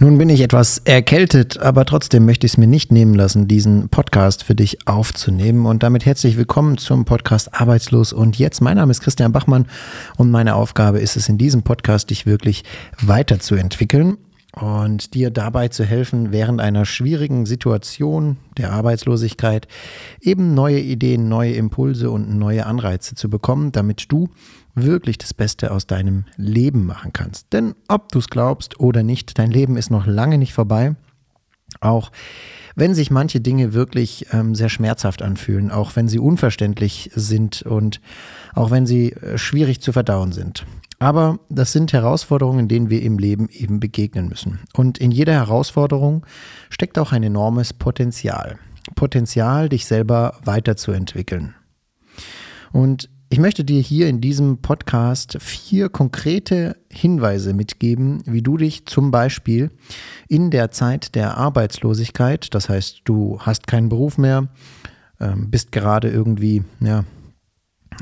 Nun 0.00 0.16
bin 0.16 0.28
ich 0.28 0.42
etwas 0.42 0.78
erkältet, 0.84 1.58
aber 1.58 1.84
trotzdem 1.84 2.24
möchte 2.24 2.46
ich 2.46 2.52
es 2.52 2.56
mir 2.56 2.68
nicht 2.68 2.92
nehmen 2.92 3.14
lassen, 3.14 3.48
diesen 3.48 3.88
Podcast 3.88 4.44
für 4.44 4.54
dich 4.54 4.86
aufzunehmen. 4.86 5.66
Und 5.66 5.82
damit 5.82 6.06
herzlich 6.06 6.36
willkommen 6.36 6.78
zum 6.78 7.04
Podcast 7.04 7.60
Arbeitslos. 7.60 8.12
Und 8.12 8.38
jetzt, 8.38 8.60
mein 8.60 8.76
Name 8.76 8.92
ist 8.92 9.00
Christian 9.00 9.32
Bachmann 9.32 9.66
und 10.16 10.30
meine 10.30 10.54
Aufgabe 10.54 11.00
ist 11.00 11.16
es 11.16 11.28
in 11.28 11.36
diesem 11.36 11.64
Podcast, 11.64 12.10
dich 12.10 12.26
wirklich 12.26 12.62
weiterzuentwickeln 13.00 14.18
und 14.52 15.14
dir 15.14 15.30
dabei 15.32 15.66
zu 15.66 15.84
helfen, 15.84 16.30
während 16.30 16.60
einer 16.60 16.84
schwierigen 16.84 17.44
Situation 17.44 18.36
der 18.56 18.72
Arbeitslosigkeit 18.72 19.66
eben 20.20 20.54
neue 20.54 20.78
Ideen, 20.78 21.28
neue 21.28 21.54
Impulse 21.54 22.12
und 22.12 22.38
neue 22.38 22.66
Anreize 22.66 23.16
zu 23.16 23.28
bekommen, 23.28 23.72
damit 23.72 24.12
du 24.12 24.28
wirklich 24.82 25.18
das 25.18 25.34
Beste 25.34 25.70
aus 25.70 25.86
deinem 25.86 26.24
Leben 26.36 26.86
machen 26.86 27.12
kannst. 27.12 27.52
Denn 27.52 27.74
ob 27.88 28.10
du 28.12 28.18
es 28.18 28.28
glaubst 28.28 28.80
oder 28.80 29.02
nicht, 29.02 29.38
dein 29.38 29.50
Leben 29.50 29.76
ist 29.76 29.90
noch 29.90 30.06
lange 30.06 30.38
nicht 30.38 30.52
vorbei. 30.52 30.94
Auch 31.80 32.10
wenn 32.76 32.94
sich 32.94 33.10
manche 33.10 33.40
Dinge 33.40 33.74
wirklich 33.74 34.26
ähm, 34.32 34.54
sehr 34.54 34.68
schmerzhaft 34.68 35.20
anfühlen, 35.20 35.70
auch 35.70 35.96
wenn 35.96 36.08
sie 36.08 36.18
unverständlich 36.18 37.10
sind 37.14 37.62
und 37.62 38.00
auch 38.54 38.70
wenn 38.70 38.86
sie 38.86 39.12
äh, 39.12 39.36
schwierig 39.36 39.80
zu 39.82 39.92
verdauen 39.92 40.32
sind. 40.32 40.64
Aber 40.98 41.38
das 41.48 41.72
sind 41.72 41.92
Herausforderungen, 41.92 42.68
denen 42.68 42.90
wir 42.90 43.02
im 43.02 43.18
Leben 43.18 43.48
eben 43.50 43.80
begegnen 43.80 44.28
müssen. 44.28 44.60
Und 44.74 44.98
in 44.98 45.10
jeder 45.10 45.34
Herausforderung 45.34 46.24
steckt 46.70 46.98
auch 46.98 47.12
ein 47.12 47.22
enormes 47.22 47.72
Potenzial. 47.72 48.58
Potenzial, 48.94 49.68
dich 49.68 49.86
selber 49.86 50.38
weiterzuentwickeln. 50.44 51.54
Und 52.72 53.10
ich 53.30 53.38
möchte 53.38 53.62
dir 53.64 53.80
hier 53.80 54.08
in 54.08 54.20
diesem 54.20 54.58
Podcast 54.58 55.36
vier 55.40 55.90
konkrete 55.90 56.76
Hinweise 56.90 57.52
mitgeben, 57.52 58.22
wie 58.24 58.40
du 58.40 58.56
dich 58.56 58.86
zum 58.86 59.10
Beispiel 59.10 59.70
in 60.28 60.50
der 60.50 60.70
Zeit 60.70 61.14
der 61.14 61.36
Arbeitslosigkeit, 61.36 62.54
das 62.54 62.68
heißt, 62.68 63.02
du 63.04 63.38
hast 63.40 63.66
keinen 63.66 63.90
Beruf 63.90 64.16
mehr, 64.16 64.48
ähm, 65.20 65.50
bist 65.50 65.72
gerade 65.72 66.08
irgendwie 66.08 66.64
ja, 66.80 67.04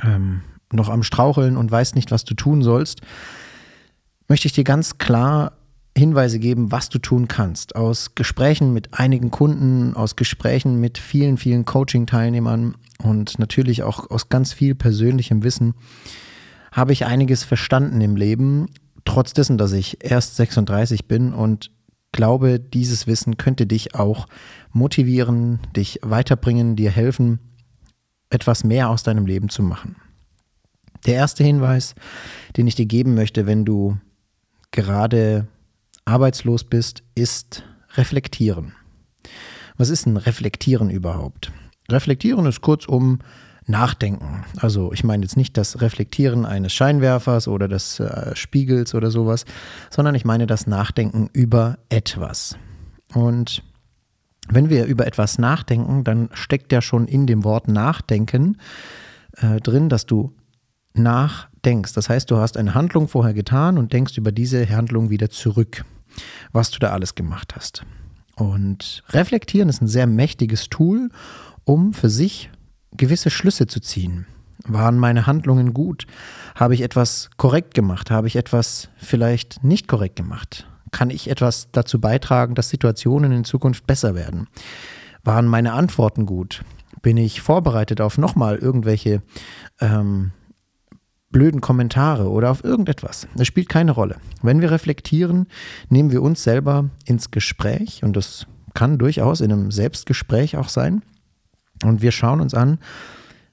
ähm, 0.05 0.43
noch 0.73 0.89
am 0.89 1.03
Straucheln 1.03 1.57
und 1.57 1.71
weißt 1.71 1.97
nicht, 1.97 2.13
was 2.13 2.25
du 2.25 2.35
tun 2.35 2.63
sollst, 2.63 3.01
möchte 4.29 4.47
ich 4.47 4.53
dir 4.53 4.65
ganz 4.65 4.99
klar 4.99 5.56
Hinweise 5.97 6.39
geben, 6.39 6.71
was 6.73 6.89
du 6.89 6.99
tun 6.99 7.27
kannst. 7.27 7.75
Aus 7.75 8.15
Gesprächen 8.15 8.73
mit 8.73 8.93
einigen 8.93 9.31
Kunden, 9.31 9.95
aus 9.95 10.17
Gesprächen 10.17 10.81
mit 10.81 10.99
vielen, 10.99 11.39
vielen 11.39 11.65
Coaching-Teilnehmern 11.65 12.75
und 13.03 13.39
natürlich 13.39 13.83
auch 13.83 14.11
aus 14.11 14.29
ganz 14.29 14.53
viel 14.53 14.75
persönlichem 14.75 15.43
Wissen 15.43 15.75
habe 16.77 16.93
ich 16.93 17.07
einiges 17.07 17.43
verstanden 17.43 18.03
im 18.03 18.17
Leben, 18.17 18.69
trotz 19.07 19.33
dessen, 19.33 19.57
dass 19.57 19.73
ich 19.73 20.05
erst 20.05 20.37
36 20.37 21.07
bin 21.09 21.33
und 21.33 21.71
glaube, 22.13 22.61
dieses 22.61 23.07
Wissen 23.07 23.39
könnte 23.39 23.67
dich 23.67 23.95
auch 23.95 24.27
motivieren, 24.73 25.61
dich 25.75 26.01
weiterbringen, 26.03 26.77
dir 26.77 26.91
helfen, 26.91 27.39
etwas 28.29 28.63
mehr 28.63 28.91
aus 28.91 29.03
deinem 29.03 29.25
Leben 29.25 29.49
zu 29.49 29.63
machen. 29.63 29.97
Der 31.07 31.15
erste 31.15 31.45
Hinweis, 31.45 31.95
den 32.57 32.67
ich 32.67 32.75
dir 32.75 32.87
geben 32.87 33.15
möchte, 33.15 33.47
wenn 33.47 33.65
du 33.65 33.97
gerade 34.71 35.47
arbeitslos 36.07 36.65
bist, 36.65 37.03
ist 37.15 37.65
reflektieren. 37.97 38.73
Was 39.77 39.91
ist 39.91 40.07
ein 40.07 40.17
Reflektieren 40.17 40.89
überhaupt? 40.89 41.53
Reflektieren 41.91 42.47
ist 42.47 42.63
kurzum 42.63 43.19
Nachdenken. 43.67 44.45
Also 44.59 44.93
ich 44.93 45.03
meine 45.03 45.25
jetzt 45.25 45.37
nicht 45.37 45.57
das 45.57 45.81
Reflektieren 45.81 46.47
eines 46.47 46.73
Scheinwerfers 46.73 47.49
oder 47.49 47.67
des 47.69 47.99
äh, 47.99 48.35
Spiegels 48.37 48.95
oder 48.95 49.11
sowas, 49.11 49.45
sondern 49.91 50.15
ich 50.15 50.25
meine 50.25 50.47
das 50.47 50.67
Nachdenken 50.69 51.29
über 51.33 51.79
etwas. 51.89 52.57
Und 53.13 53.65
wenn 54.49 54.71
wir 54.71 54.87
über 54.87 55.07
etwas 55.07 55.39
nachdenken, 55.39 56.05
dann 56.05 56.29
steckt 56.33 56.71
ja 56.73 56.81
schon 56.81 57.09
in 57.09 57.27
dem 57.27 57.43
Wort 57.43 57.67
Nachdenken 57.67 58.59
äh, 59.37 59.61
drin, 59.61 59.89
dass 59.89 60.07
du 60.07 60.33
nachdenkst. 60.95 61.93
Das 61.93 62.09
heißt, 62.09 62.31
du 62.31 62.37
hast 62.37 62.57
eine 62.57 62.75
Handlung 62.75 63.09
vorher 63.09 63.35
getan 63.35 63.79
und 63.79 63.93
denkst 63.93 64.17
über 64.17 64.31
diese 64.31 64.69
Handlung 64.69 65.11
wieder 65.11 65.29
zurück 65.29 65.85
was 66.53 66.71
du 66.71 66.79
da 66.79 66.91
alles 66.91 67.15
gemacht 67.15 67.55
hast. 67.57 67.85
Und 68.37 69.03
reflektieren 69.11 69.69
ist 69.69 69.81
ein 69.81 69.89
sehr 69.89 70.07
mächtiges 70.07 70.69
Tool, 70.69 71.11
um 71.65 71.95
für 71.95 72.11
sich 72.11 72.51
gewisse 72.93 73.31
Schlüsse 73.31 73.67
zu 73.67 73.81
ziehen. 73.81 74.27
Waren 74.65 74.99
meine 74.99 75.27
Handlungen 75.27 75.75
gut? 75.75 76.07
Habe 76.55 76.75
ich 76.75 76.83
etwas 76.83 77.31
korrekt 77.37 77.75
gemacht? 77.75 78.11
Habe 78.11 78.27
ich 78.27 78.37
etwas 78.37 78.89
vielleicht 78.97 79.63
nicht 79.65 79.89
korrekt 79.89 80.17
gemacht? 80.17 80.67
Kann 80.91 81.11
ich 81.11 81.29
etwas 81.31 81.69
dazu 81.73 82.01
beitragen, 82.01 82.55
dass 82.55 82.69
Situationen 82.69 83.33
in 83.33 83.45
Zukunft 83.45 83.87
besser 83.87 84.15
werden? 84.15 84.49
Waren 85.25 85.47
meine 85.47 85.73
Antworten 85.73 86.27
gut? 86.27 86.63
Bin 87.03 87.17
ich 87.17 87.41
vorbereitet 87.41 88.01
auf 88.01 88.19
nochmal 88.19 88.57
irgendwelche 88.57 89.23
ähm, 89.81 90.33
blöden 91.31 91.61
Kommentare 91.61 92.31
oder 92.31 92.51
auf 92.51 92.65
irgendetwas. 92.65 93.27
Das 93.37 93.47
spielt 93.47 93.69
keine 93.69 93.93
Rolle. 93.93 94.17
Wenn 94.43 94.61
wir 94.61 94.71
reflektieren, 94.71 95.47
nehmen 95.89 96.11
wir 96.11 96.23
uns 96.23 96.43
selber 96.43 96.91
ins 97.05 97.31
Gespräch 97.31 98.03
und 98.03 98.17
das 98.17 98.47
kann 98.75 98.99
durchaus 98.99 99.41
in 99.41 99.53
einem 99.53 99.71
Selbstgespräch 99.71 100.57
auch 100.57 100.69
sein. 100.69 101.03
Und 101.83 102.03
wir 102.03 102.13
schauen 102.13 102.41
uns 102.41 102.55
an, 102.55 102.79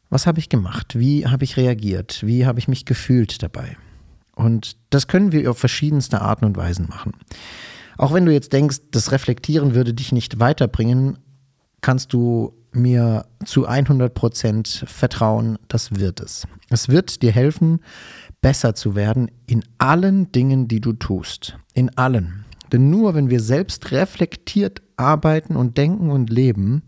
was 0.09 0.27
habe 0.27 0.39
ich 0.39 0.49
gemacht? 0.49 0.97
Wie 0.97 1.25
habe 1.25 1.43
ich 1.43 1.57
reagiert? 1.57 2.21
Wie 2.23 2.45
habe 2.45 2.59
ich 2.59 2.67
mich 2.67 2.85
gefühlt 2.85 3.41
dabei? 3.41 3.77
Und 4.35 4.77
das 4.89 5.07
können 5.07 5.31
wir 5.31 5.49
auf 5.49 5.57
verschiedenste 5.57 6.21
Arten 6.21 6.45
und 6.45 6.57
Weisen 6.57 6.87
machen. 6.87 7.13
Auch 7.97 8.13
wenn 8.13 8.25
du 8.25 8.33
jetzt 8.33 8.53
denkst, 8.53 8.77
das 8.91 9.11
Reflektieren 9.11 9.75
würde 9.75 9.93
dich 9.93 10.11
nicht 10.11 10.39
weiterbringen, 10.39 11.17
kannst 11.81 12.13
du 12.13 12.53
mir 12.75 13.25
zu 13.45 13.65
100 13.65 14.13
Prozent 14.13 14.85
vertrauen, 14.87 15.57
das 15.67 15.91
wird 15.95 16.19
es. 16.19 16.47
Es 16.69 16.89
wird 16.89 17.21
dir 17.21 17.31
helfen, 17.31 17.79
besser 18.41 18.75
zu 18.75 18.95
werden 18.95 19.31
in 19.47 19.63
allen 19.77 20.31
Dingen, 20.31 20.67
die 20.67 20.81
du 20.81 20.93
tust. 20.93 21.57
In 21.73 21.95
allen. 21.97 22.45
Denn 22.71 22.89
nur 22.89 23.13
wenn 23.13 23.29
wir 23.29 23.39
selbst 23.39 23.91
reflektiert 23.91 24.81
arbeiten 24.97 25.55
und 25.55 25.77
denken 25.77 26.09
und 26.09 26.29
leben, 26.29 26.83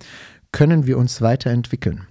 können 0.51 0.87
wir 0.87 0.97
uns 0.97 1.21
weiterentwickeln. 1.21 2.07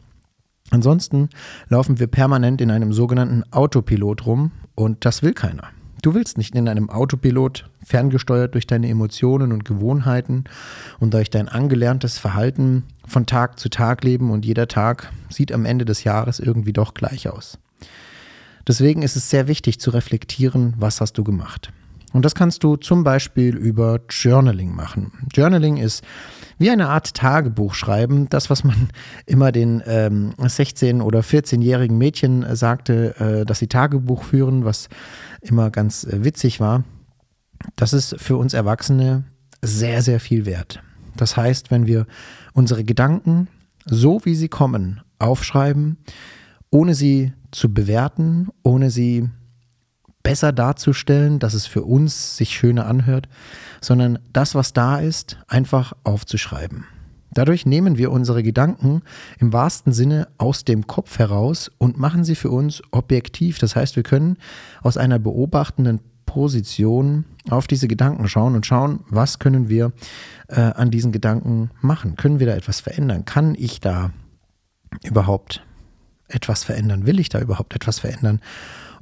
Ansonsten 0.70 1.28
laufen 1.68 1.98
wir 1.98 2.06
permanent 2.06 2.60
in 2.60 2.70
einem 2.70 2.92
sogenannten 2.92 3.42
Autopilot 3.52 4.26
rum 4.26 4.52
und 4.74 5.04
das 5.04 5.22
will 5.22 5.32
keiner. 5.32 5.68
Du 6.04 6.12
willst 6.12 6.36
nicht 6.36 6.54
in 6.54 6.68
einem 6.68 6.90
Autopilot, 6.90 7.70
ferngesteuert 7.82 8.52
durch 8.52 8.66
deine 8.66 8.90
Emotionen 8.90 9.52
und 9.52 9.64
Gewohnheiten 9.64 10.44
und 11.00 11.14
durch 11.14 11.30
dein 11.30 11.48
angelerntes 11.48 12.18
Verhalten 12.18 12.82
von 13.06 13.24
Tag 13.24 13.58
zu 13.58 13.70
Tag 13.70 14.04
leben 14.04 14.30
und 14.30 14.44
jeder 14.44 14.68
Tag 14.68 15.10
sieht 15.30 15.50
am 15.50 15.64
Ende 15.64 15.86
des 15.86 16.04
Jahres 16.04 16.40
irgendwie 16.40 16.74
doch 16.74 16.92
gleich 16.92 17.30
aus. 17.30 17.58
Deswegen 18.68 19.00
ist 19.00 19.16
es 19.16 19.30
sehr 19.30 19.48
wichtig 19.48 19.80
zu 19.80 19.88
reflektieren, 19.92 20.74
was 20.76 21.00
hast 21.00 21.16
du 21.16 21.24
gemacht. 21.24 21.72
Und 22.12 22.26
das 22.26 22.34
kannst 22.34 22.62
du 22.64 22.76
zum 22.76 23.02
Beispiel 23.02 23.56
über 23.56 24.00
Journaling 24.10 24.76
machen. 24.76 25.26
Journaling 25.32 25.78
ist 25.78 26.04
wie 26.58 26.70
eine 26.70 26.88
Art 26.88 27.14
Tagebuch 27.14 27.74
schreiben. 27.74 28.28
Das, 28.28 28.50
was 28.50 28.64
man 28.64 28.88
immer 29.26 29.52
den 29.52 29.82
ähm, 29.86 30.34
16- 30.38 31.02
oder 31.02 31.20
14-jährigen 31.20 31.98
Mädchen 31.98 32.42
äh, 32.42 32.56
sagte, 32.56 33.14
äh, 33.18 33.44
dass 33.44 33.58
sie 33.58 33.68
Tagebuch 33.68 34.24
führen, 34.24 34.64
was 34.64 34.88
immer 35.40 35.70
ganz 35.70 36.04
äh, 36.04 36.24
witzig 36.24 36.60
war. 36.60 36.84
Das 37.76 37.92
ist 37.92 38.16
für 38.18 38.36
uns 38.36 38.54
Erwachsene 38.54 39.24
sehr, 39.62 40.02
sehr 40.02 40.20
viel 40.20 40.46
wert. 40.46 40.82
Das 41.16 41.36
heißt, 41.36 41.70
wenn 41.70 41.86
wir 41.86 42.06
unsere 42.52 42.84
Gedanken 42.84 43.48
so 43.86 44.24
wie 44.24 44.34
sie 44.34 44.48
kommen 44.48 45.00
aufschreiben, 45.18 45.98
ohne 46.70 46.94
sie 46.94 47.32
zu 47.50 47.72
bewerten, 47.72 48.48
ohne 48.62 48.90
sie 48.90 49.28
besser 50.24 50.50
darzustellen, 50.50 51.38
dass 51.38 51.54
es 51.54 51.66
für 51.66 51.82
uns 51.84 52.36
sich 52.36 52.50
schöner 52.50 52.86
anhört, 52.86 53.28
sondern 53.80 54.18
das, 54.32 54.56
was 54.56 54.72
da 54.72 54.98
ist, 54.98 55.38
einfach 55.46 55.92
aufzuschreiben. 56.02 56.86
Dadurch 57.34 57.66
nehmen 57.66 57.98
wir 57.98 58.10
unsere 58.10 58.42
Gedanken 58.42 59.02
im 59.38 59.52
wahrsten 59.52 59.92
Sinne 59.92 60.28
aus 60.38 60.64
dem 60.64 60.86
Kopf 60.86 61.18
heraus 61.18 61.70
und 61.78 61.98
machen 61.98 62.24
sie 62.24 62.36
für 62.36 62.50
uns 62.50 62.82
objektiv. 62.92 63.58
Das 63.58 63.76
heißt, 63.76 63.96
wir 63.96 64.04
können 64.04 64.36
aus 64.82 64.96
einer 64.96 65.18
beobachtenden 65.18 66.00
Position 66.26 67.24
auf 67.50 67.66
diese 67.66 67.88
Gedanken 67.88 68.28
schauen 68.28 68.54
und 68.54 68.66
schauen, 68.66 69.00
was 69.08 69.38
können 69.38 69.68
wir 69.68 69.92
äh, 70.48 70.60
an 70.60 70.90
diesen 70.90 71.12
Gedanken 71.12 71.70
machen? 71.80 72.16
Können 72.16 72.40
wir 72.40 72.46
da 72.46 72.54
etwas 72.54 72.80
verändern? 72.80 73.24
Kann 73.24 73.54
ich 73.56 73.80
da 73.80 74.12
überhaupt 75.02 75.64
etwas 76.28 76.64
verändern? 76.64 77.04
Will 77.04 77.20
ich 77.20 77.28
da 77.28 77.40
überhaupt 77.40 77.74
etwas 77.74 77.98
verändern? 77.98 78.40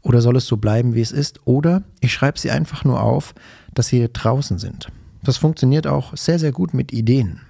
Oder 0.03 0.21
soll 0.21 0.37
es 0.37 0.47
so 0.47 0.57
bleiben, 0.57 0.95
wie 0.95 1.01
es 1.01 1.13
ist? 1.13 1.41
Oder 1.47 1.83
ich 2.01 2.13
schreibe 2.13 2.39
sie 2.39 2.51
einfach 2.51 2.85
nur 2.85 3.03
auf, 3.03 3.35
dass 3.73 3.87
sie 3.87 4.09
draußen 4.13 4.59
sind. 4.59 4.89
Das 5.23 5.37
funktioniert 5.37 5.87
auch 5.87 6.17
sehr, 6.17 6.39
sehr 6.39 6.53
gut 6.53 6.75
mit 6.75 6.93
Ideen. 6.93 7.41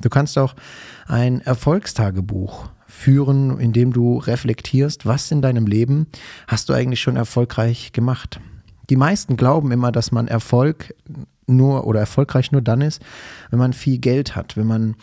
Du 0.00 0.08
kannst 0.08 0.36
auch 0.38 0.54
ein 1.06 1.40
Erfolgstagebuch 1.40 2.70
führen, 2.88 3.58
in 3.60 3.72
dem 3.72 3.92
du 3.92 4.18
reflektierst, 4.18 5.06
was 5.06 5.30
in 5.30 5.42
deinem 5.42 5.66
Leben 5.66 6.06
hast 6.48 6.68
du 6.68 6.72
eigentlich 6.72 7.00
schon 7.00 7.16
erfolgreich 7.16 7.92
gemacht. 7.92 8.40
Die 8.88 8.96
meisten 8.96 9.36
glauben 9.36 9.70
immer, 9.70 9.92
dass 9.92 10.10
man 10.10 10.26
Erfolg 10.26 10.94
nur 11.46 11.86
oder 11.86 12.00
erfolgreich 12.00 12.50
nur 12.50 12.62
dann 12.62 12.80
ist, 12.80 13.00
wenn 13.50 13.58
man 13.58 13.72
viel 13.72 13.98
Geld 13.98 14.34
hat, 14.34 14.56
wenn 14.56 14.66
man 14.66 14.96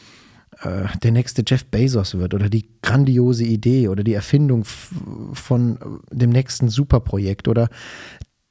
äh, 0.63 0.86
der 1.04 1.12
nächste 1.12 1.44
Jeff 1.45 1.65
Bezos 1.65 2.18
wird 2.18 2.33
oder 2.33 2.50
die 2.50 2.68
grandiose 2.81 3.44
Idee 3.44 3.88
oder 3.88 4.04
die 4.04 4.13
Erfindung 4.13 4.65
von 5.33 6.01
dem 6.12 6.30
nächsten 6.30 6.69
Superprojekt 6.69 7.48
oder 7.48 7.69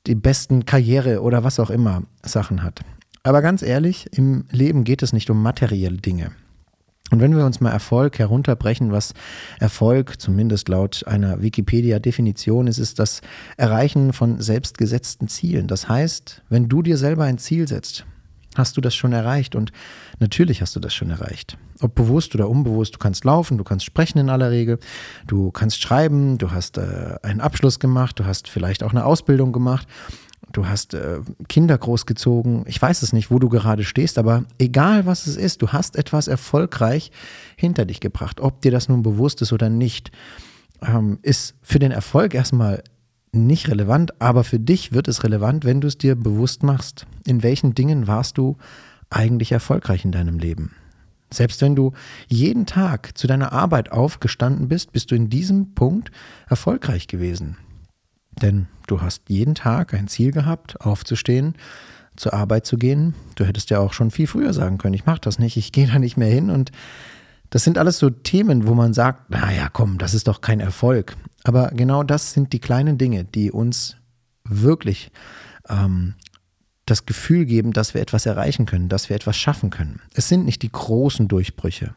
die 0.07 0.15
besten 0.15 0.65
Karriere 0.65 1.21
oder 1.23 1.45
was 1.45 1.59
auch 1.59 1.71
immer 1.71 2.03
Sachen 2.23 2.63
hat. 2.63 2.81
Aber 3.23 3.43
ganz 3.43 3.63
ehrlich, 3.63 4.09
im 4.13 4.45
Leben 4.53 4.85
geht 4.85 5.03
es 5.03 5.13
nicht 5.13 5.31
um 5.31 5.43
materielle 5.43 5.97
Dinge. 5.97 6.31
Und 7.11 7.21
wenn 7.21 7.37
wir 7.37 7.45
uns 7.45 7.61
mal 7.61 7.71
Erfolg 7.71 8.19
herunterbrechen, 8.19 8.91
was 8.91 9.15
Erfolg 9.61 10.21
zumindest 10.21 10.69
laut 10.69 11.05
einer 11.07 11.41
Wikipedia-Definition 11.41 12.67
ist, 12.67 12.79
ist 12.79 12.99
das 12.99 13.21
Erreichen 13.57 14.13
von 14.13 14.41
selbstgesetzten 14.41 15.29
Zielen. 15.29 15.69
Das 15.69 15.89
heißt, 15.89 16.43
wenn 16.49 16.69
du 16.69 16.83
dir 16.83 16.97
selber 16.97 17.25
ein 17.25 17.39
Ziel 17.39 17.69
setzt, 17.69 18.07
hast 18.59 18.77
du 18.77 18.81
das 18.81 18.95
schon 18.95 19.13
erreicht. 19.13 19.55
Und 19.55 19.73
natürlich 20.19 20.63
hast 20.63 20.77
du 20.77 20.81
das 20.81 20.95
schon 20.95 21.11
erreicht. 21.11 21.57
Ob 21.81 21.95
bewusst 21.95 22.35
oder 22.35 22.49
unbewusst, 22.49 22.95
du 22.95 22.99
kannst 22.99 23.25
laufen, 23.25 23.59
du 23.59 23.65
kannst 23.65 23.85
sprechen 23.85 24.19
in 24.19 24.31
aller 24.31 24.51
Regel, 24.51 24.79
du 25.27 25.51
kannst 25.51 25.81
schreiben, 25.81 26.39
du 26.39 26.51
hast 26.51 26.79
äh, 26.79 27.17
einen 27.23 27.41
Abschluss 27.41 27.79
gemacht, 27.79 28.19
du 28.19 28.25
hast 28.25 28.49
vielleicht 28.49 28.83
auch 28.83 28.91
eine 28.91 29.05
Ausbildung 29.05 29.53
gemacht 29.53 29.87
du 30.53 30.67
hast 30.67 30.95
äh, 30.95 31.21
Kinder 31.49 31.77
großgezogen, 31.77 32.65
ich 32.67 32.81
weiß 32.81 33.03
es 33.03 33.13
nicht, 33.13 33.31
wo 33.31 33.39
du 33.39 33.49
gerade 33.49 33.85
stehst, 33.85 34.19
aber 34.19 34.45
egal 34.59 35.07
was 35.07 35.27
es 35.27 35.37
ist, 35.37 35.63
du 35.63 35.69
hast 35.69 35.97
etwas 35.97 36.29
erfolgreich 36.29 37.11
hinter 37.57 37.85
dich 37.85 38.01
gebracht. 38.01 38.41
Ob 38.41 38.63
dir 38.63 38.71
das 38.71 38.89
nun 38.89 39.03
bewusst 39.03 39.43
ist 39.43 39.53
oder 39.53 39.69
nicht, 39.69 40.11
ähm, 40.83 41.19
ist 41.23 41.55
für 41.63 41.79
den 41.79 41.93
Erfolg 41.93 42.35
erstmal 42.35 42.83
nicht 43.37 43.69
relevant, 43.69 44.21
aber 44.21 44.45
für 44.45 44.59
dich 44.59 44.93
wird 44.93 45.09
es 45.09 45.23
relevant, 45.25 45.65
wenn 45.65 45.81
du 45.81 45.89
es 45.89 45.99
dir 45.99 46.15
bewusst 46.17 46.63
machst. 46.63 47.07
In 47.25 47.43
welchen 47.43 47.75
Dingen 47.75 48.07
warst 48.07 48.39
du 48.39 48.57
eigentlich 49.11 49.53
erfolgreich 49.53 50.05
in 50.05 50.13
deinem 50.13 50.39
Leben? 50.39 50.75
Selbst 51.33 51.61
wenn 51.61 51.75
du 51.75 51.93
jeden 52.29 52.67
Tag 52.67 53.17
zu 53.19 53.27
deiner 53.27 53.53
Arbeit 53.53 53.93
aufgestanden 53.93 54.69
bist, 54.69 54.93
bist 54.93 55.11
du 55.11 55.15
in 55.15 55.29
diesem 55.29 55.75
Punkt 55.75 56.11
erfolgreich 56.49 57.09
gewesen. 57.09 57.57
Denn 58.41 58.69
du 58.87 59.01
hast 59.01 59.29
jeden 59.29 59.55
Tag 59.55 59.95
ein 59.95 60.09
Ziel 60.09 60.31
gehabt, 60.31 60.81
aufzustehen, 60.81 61.55
zur 62.17 62.33
Arbeit 62.33 62.67
zu 62.67 62.77
gehen. 62.77 63.15
Du 63.35 63.45
hättest 63.45 63.71
ja 63.71 63.79
auch 63.79 63.93
schon 63.93 64.11
viel 64.11 64.27
früher 64.27 64.53
sagen 64.53 64.79
können, 64.79 64.95
ich 64.95 65.07
mache 65.07 65.21
das 65.21 65.39
nicht, 65.39 65.57
ich 65.57 65.73
gehe 65.73 65.87
da 65.87 65.99
nicht 65.99 66.17
mehr 66.17 66.31
hin. 66.31 66.51
Und 66.51 66.71
das 67.51 67.65
sind 67.65 67.79
alles 67.79 67.99
so 67.99 68.11
Themen, 68.11 68.67
wo 68.67 68.75
man 68.75 68.93
sagt, 68.93 69.31
naja, 69.31 69.69
komm, 69.73 69.99
das 69.99 70.15
ist 70.15 70.29
doch 70.29 70.41
kein 70.41 70.61
Erfolg. 70.61 71.17
Aber 71.45 71.69
genau 71.69 72.03
das 72.03 72.33
sind 72.33 72.53
die 72.53 72.59
kleinen 72.59 72.99
Dinge, 72.99 73.25
die 73.25 73.53
uns 73.53 73.97
wirklich 74.45 75.11
ähm, 75.69 76.15
das 76.87 77.05
Gefühl 77.07 77.45
geben, 77.47 77.73
dass 77.73 77.95
wir 77.95 78.01
etwas 78.01 78.27
erreichen 78.27 78.67
können, 78.67 78.89
dass 78.89 79.09
wir 79.09 79.17
etwas 79.17 79.37
schaffen 79.37 79.71
können. 79.71 80.01
Es 80.15 80.29
sind 80.29 80.45
nicht 80.45 80.63
die 80.63 80.71
großen 80.71 81.29
Durchbrüche, 81.29 81.95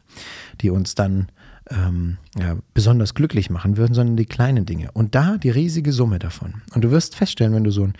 die 0.60 0.70
uns 0.70 0.94
dann 0.96 1.28
ähm, 1.70 2.18
ja, 2.36 2.56
besonders 2.74 3.14
glücklich 3.14 3.50
machen 3.50 3.76
würden, 3.76 3.94
sondern 3.94 4.16
die 4.16 4.26
kleinen 4.26 4.66
Dinge. 4.66 4.90
Und 4.92 5.14
da 5.14 5.38
die 5.38 5.50
riesige 5.50 5.92
Summe 5.92 6.18
davon. 6.18 6.62
Und 6.74 6.82
du 6.82 6.90
wirst 6.90 7.14
feststellen, 7.14 7.54
wenn 7.54 7.64
du 7.64 7.70
so 7.70 7.84
ein 7.84 7.94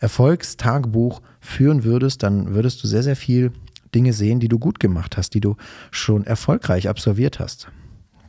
Erfolgstagebuch 0.00 1.20
führen 1.40 1.82
würdest, 1.82 2.22
dann 2.22 2.54
würdest 2.54 2.82
du 2.82 2.86
sehr, 2.86 3.02
sehr 3.02 3.16
viel 3.16 3.52
Dinge 3.96 4.12
sehen, 4.12 4.40
die 4.40 4.48
du 4.48 4.58
gut 4.58 4.78
gemacht 4.78 5.16
hast, 5.16 5.30
die 5.30 5.40
du 5.40 5.56
schon 5.90 6.24
erfolgreich 6.24 6.86
absolviert 6.86 7.40
hast. 7.40 7.68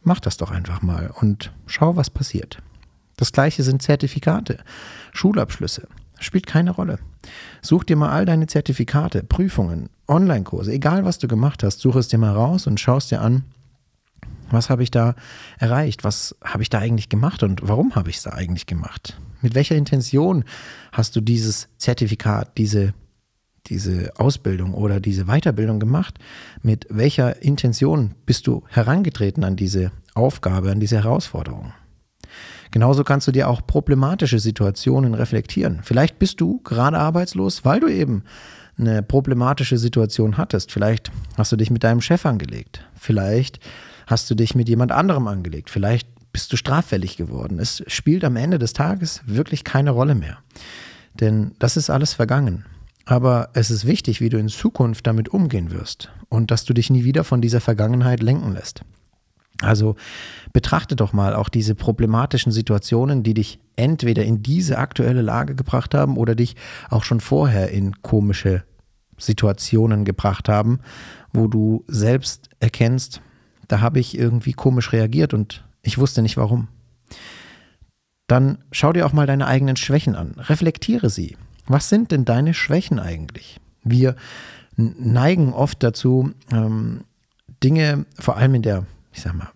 Mach 0.03 0.21
das 0.21 0.37
doch 0.37 0.49
einfach 0.49 0.81
mal 0.81 1.11
und 1.19 1.51
schau, 1.65 1.97
was 1.97 2.09
passiert. 2.09 2.59
Das 3.17 3.33
gleiche 3.33 3.63
sind 3.63 3.81
Zertifikate, 3.81 4.59
Schulabschlüsse. 5.11 5.89
Spielt 6.19 6.47
keine 6.47 6.71
Rolle. 6.71 6.99
Such 7.61 7.83
dir 7.83 7.97
mal 7.97 8.11
all 8.11 8.25
deine 8.25 8.47
Zertifikate, 8.47 9.23
Prüfungen, 9.23 9.89
Online-Kurse, 10.07 10.71
egal 10.71 11.03
was 11.03 11.17
du 11.17 11.27
gemacht 11.27 11.61
hast, 11.61 11.79
such 11.79 11.97
es 11.97 12.07
dir 12.07 12.17
mal 12.17 12.31
raus 12.33 12.65
und 12.65 12.79
schau 12.79 12.97
es 12.97 13.07
dir 13.07 13.19
an, 13.19 13.43
was 14.49 14.69
habe 14.69 14.83
ich 14.83 14.91
da 14.91 15.15
erreicht? 15.57 16.05
Was 16.05 16.35
habe 16.41 16.63
ich 16.63 16.69
da 16.69 16.79
eigentlich 16.79 17.09
gemacht 17.09 17.43
und 17.43 17.67
warum 17.67 17.95
habe 17.95 18.09
ich 18.09 18.17
es 18.17 18.23
da 18.23 18.31
eigentlich 18.31 18.65
gemacht? 18.65 19.19
Mit 19.41 19.55
welcher 19.55 19.75
Intention 19.75 20.45
hast 20.93 21.17
du 21.17 21.21
dieses 21.21 21.67
Zertifikat, 21.77 22.57
diese, 22.57 22.93
diese 23.69 24.11
Ausbildung 24.17 24.73
oder 24.73 24.99
diese 24.99 25.25
Weiterbildung 25.25 25.79
gemacht? 25.79 26.19
Mit 26.61 26.87
welcher 26.89 27.41
Intention 27.41 28.15
bist 28.25 28.47
du 28.47 28.63
herangetreten 28.69 29.43
an 29.43 29.55
diese 29.55 29.91
Aufgabe, 30.13 30.71
an 30.71 30.79
diese 30.79 30.97
Herausforderung? 31.03 31.73
Genauso 32.71 33.03
kannst 33.03 33.27
du 33.27 33.31
dir 33.31 33.49
auch 33.49 33.65
problematische 33.65 34.39
Situationen 34.39 35.13
reflektieren. 35.13 35.79
Vielleicht 35.83 36.19
bist 36.19 36.41
du 36.41 36.59
gerade 36.63 36.97
arbeitslos, 36.97 37.63
weil 37.63 37.79
du 37.79 37.87
eben 37.87 38.23
eine 38.77 39.01
problematische 39.01 39.77
Situation 39.77 40.37
hattest. 40.37 40.71
Vielleicht 40.71 41.11
hast 41.37 41.51
du 41.51 41.55
dich 41.55 41.71
mit 41.71 41.83
deinem 41.83 42.01
Chef 42.01 42.25
angelegt. 42.25 42.85
Vielleicht 42.95 43.59
hast 44.05 44.29
du 44.29 44.35
dich 44.35 44.55
mit 44.55 44.69
jemand 44.69 44.91
anderem 44.91 45.27
angelegt. 45.27 45.69
Vielleicht 45.69 46.07
bist 46.31 46.53
du 46.53 46.57
straffällig 46.57 47.17
geworden. 47.17 47.57
Es 47.59 47.83
spielt 47.87 48.23
am 48.23 48.35
Ende 48.35 48.59
des 48.59 48.73
Tages 48.73 49.21
wirklich 49.25 49.63
keine 49.63 49.91
Rolle 49.91 50.13
mehr. 50.13 50.37
Denn 51.19 51.55
das 51.57 51.77
ist 51.77 51.89
alles 51.89 52.13
vergangen. 52.13 52.65
Aber 53.07 53.51
es 53.53 53.71
ist 53.71 53.87
wichtig, 53.87 54.19
wie 54.19 54.27
du 54.27 54.37
in 54.37 54.49
Zukunft 54.49 55.07
damit 55.07 55.29
umgehen 55.29 55.71
wirst 55.71 56.11
und 56.27 56.51
dass 56.51 56.65
du 56.65 56.73
dich 56.73 56.89
nie 56.89 57.05
wieder 57.05 57.23
von 57.23 57.39
dieser 57.39 57.61
Vergangenheit 57.61 58.21
lenken 58.21 58.51
lässt. 58.51 58.81
Also 59.61 59.95
betrachte 60.51 60.97
doch 60.97 61.13
mal 61.13 61.33
auch 61.33 61.47
diese 61.47 61.73
problematischen 61.73 62.51
Situationen, 62.51 63.23
die 63.23 63.33
dich 63.33 63.59
entweder 63.77 64.25
in 64.25 64.43
diese 64.43 64.77
aktuelle 64.77 65.21
Lage 65.21 65.55
gebracht 65.55 65.95
haben 65.95 66.17
oder 66.17 66.35
dich 66.35 66.57
auch 66.89 67.05
schon 67.05 67.21
vorher 67.21 67.71
in 67.71 68.01
komische 68.01 68.63
Situationen 69.17 70.03
gebracht 70.03 70.49
haben, 70.49 70.79
wo 71.31 71.47
du 71.47 71.85
selbst 71.87 72.49
erkennst, 72.59 73.21
da 73.69 73.79
habe 73.79 74.01
ich 74.01 74.17
irgendwie 74.17 74.51
komisch 74.51 74.91
reagiert 74.91 75.33
und 75.33 75.65
ich 75.81 75.97
wusste 75.97 76.21
nicht 76.21 76.35
warum. 76.35 76.67
Dann 78.27 78.57
schau 78.73 78.91
dir 78.91 79.05
auch 79.05 79.13
mal 79.13 79.27
deine 79.27 79.47
eigenen 79.47 79.77
Schwächen 79.77 80.13
an. 80.13 80.33
Reflektiere 80.37 81.09
sie. 81.09 81.37
Was 81.67 81.89
sind 81.89 82.11
denn 82.11 82.25
deine 82.25 82.53
Schwächen 82.53 82.99
eigentlich? 82.99 83.59
Wir 83.83 84.15
neigen 84.75 85.53
oft 85.53 85.83
dazu, 85.83 86.31
ähm, 86.51 87.01
Dinge, 87.63 88.05
vor 88.19 88.37
allem 88.37 88.55
in 88.55 88.61
der, 88.61 88.85
ich 89.11 89.21
sag 89.21 89.33
mal, 89.33 89.49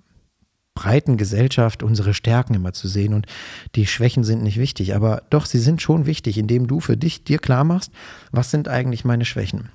breiten 0.73 1.17
Gesellschaft, 1.17 1.83
unsere 1.83 2.13
Stärken 2.13 2.53
immer 2.53 2.73
zu 2.73 2.87
sehen 2.87 3.13
und 3.13 3.27
die 3.75 3.85
Schwächen 3.85 4.23
sind 4.23 4.41
nicht 4.41 4.57
wichtig, 4.57 4.95
aber 4.95 5.23
doch, 5.29 5.45
sie 5.45 5.59
sind 5.59 5.81
schon 5.81 6.05
wichtig, 6.05 6.37
indem 6.37 6.67
du 6.67 6.79
für 6.79 6.97
dich 6.97 7.23
dir 7.23 7.39
klar 7.39 7.63
machst, 7.63 7.91
was 8.31 8.51
sind 8.51 8.67
eigentlich 8.67 9.05
meine 9.05 9.25
Schwächen. 9.25 9.69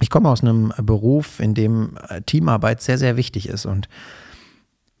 Ich 0.00 0.10
komme 0.10 0.28
aus 0.28 0.42
einem 0.42 0.72
Beruf, 0.82 1.40
in 1.40 1.54
dem 1.54 1.96
äh, 2.08 2.20
Teamarbeit 2.22 2.82
sehr, 2.82 2.98
sehr 2.98 3.16
wichtig 3.16 3.48
ist. 3.48 3.64
Und 3.64 3.88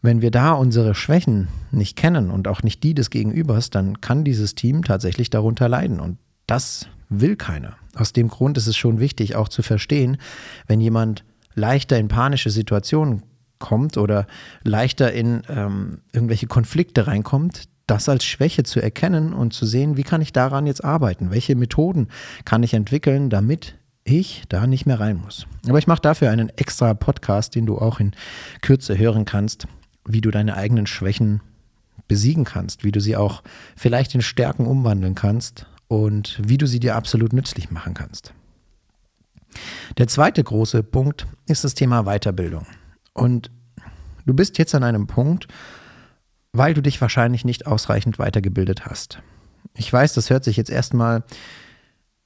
wenn 0.02 0.22
wir 0.22 0.30
da 0.30 0.52
unsere 0.52 0.94
Schwächen 0.94 1.48
nicht 1.72 1.96
kennen 1.96 2.30
und 2.30 2.46
auch 2.46 2.62
nicht 2.62 2.82
die 2.84 2.94
des 2.94 3.10
Gegenübers, 3.10 3.70
dann 3.70 4.00
kann 4.00 4.24
dieses 4.24 4.54
Team 4.54 4.84
tatsächlich 4.84 5.30
darunter 5.30 5.68
leiden. 5.68 5.98
Und 5.98 6.18
das 6.46 6.88
will 7.08 7.36
keiner. 7.36 7.76
Aus 7.94 8.12
dem 8.12 8.28
Grund 8.28 8.58
ist 8.58 8.66
es 8.66 8.76
schon 8.76 9.00
wichtig, 9.00 9.36
auch 9.36 9.48
zu 9.48 9.62
verstehen, 9.62 10.16
wenn 10.66 10.80
jemand 10.80 11.24
leichter 11.54 11.98
in 11.98 12.08
panische 12.08 12.50
Situationen 12.50 13.22
kommt 13.58 13.96
oder 13.96 14.26
leichter 14.62 15.12
in 15.12 15.42
ähm, 15.48 15.98
irgendwelche 16.12 16.46
Konflikte 16.46 17.06
reinkommt, 17.06 17.64
das 17.86 18.08
als 18.08 18.24
Schwäche 18.24 18.62
zu 18.62 18.80
erkennen 18.80 19.32
und 19.32 19.52
zu 19.52 19.66
sehen, 19.66 19.96
wie 19.96 20.02
kann 20.02 20.22
ich 20.22 20.32
daran 20.32 20.66
jetzt 20.66 20.84
arbeiten? 20.84 21.30
Welche 21.30 21.54
Methoden 21.54 22.08
kann 22.44 22.62
ich 22.62 22.74
entwickeln, 22.74 23.30
damit 23.30 23.76
ich 24.04 24.42
da 24.48 24.66
nicht 24.66 24.86
mehr 24.86 25.00
rein 25.00 25.16
muss. 25.16 25.46
Aber 25.68 25.78
ich 25.78 25.86
mache 25.86 26.02
dafür 26.02 26.30
einen 26.30 26.50
extra 26.50 26.94
Podcast, 26.94 27.54
den 27.54 27.66
du 27.66 27.78
auch 27.78 28.00
in 28.00 28.12
Kürze 28.60 28.98
hören 28.98 29.24
kannst, 29.24 29.66
wie 30.06 30.20
du 30.20 30.30
deine 30.30 30.56
eigenen 30.56 30.86
Schwächen 30.86 31.40
besiegen 32.06 32.44
kannst, 32.44 32.84
wie 32.84 32.92
du 32.92 33.00
sie 33.00 33.16
auch 33.16 33.42
vielleicht 33.76 34.14
in 34.14 34.20
Stärken 34.20 34.66
umwandeln 34.66 35.14
kannst 35.14 35.66
und 35.88 36.40
wie 36.42 36.58
du 36.58 36.66
sie 36.66 36.80
dir 36.80 36.96
absolut 36.96 37.32
nützlich 37.32 37.70
machen 37.70 37.94
kannst. 37.94 38.34
Der 39.98 40.08
zweite 40.08 40.42
große 40.42 40.82
Punkt 40.82 41.26
ist 41.46 41.64
das 41.64 41.74
Thema 41.74 42.04
Weiterbildung. 42.04 42.66
Und 43.12 43.50
du 44.26 44.34
bist 44.34 44.58
jetzt 44.58 44.74
an 44.74 44.82
einem 44.82 45.06
Punkt, 45.06 45.46
weil 46.52 46.74
du 46.74 46.82
dich 46.82 47.00
wahrscheinlich 47.00 47.44
nicht 47.44 47.66
ausreichend 47.66 48.18
weitergebildet 48.18 48.86
hast. 48.86 49.20
Ich 49.76 49.92
weiß, 49.92 50.12
das 50.14 50.30
hört 50.30 50.44
sich 50.44 50.56
jetzt 50.56 50.70
erstmal 50.70 51.24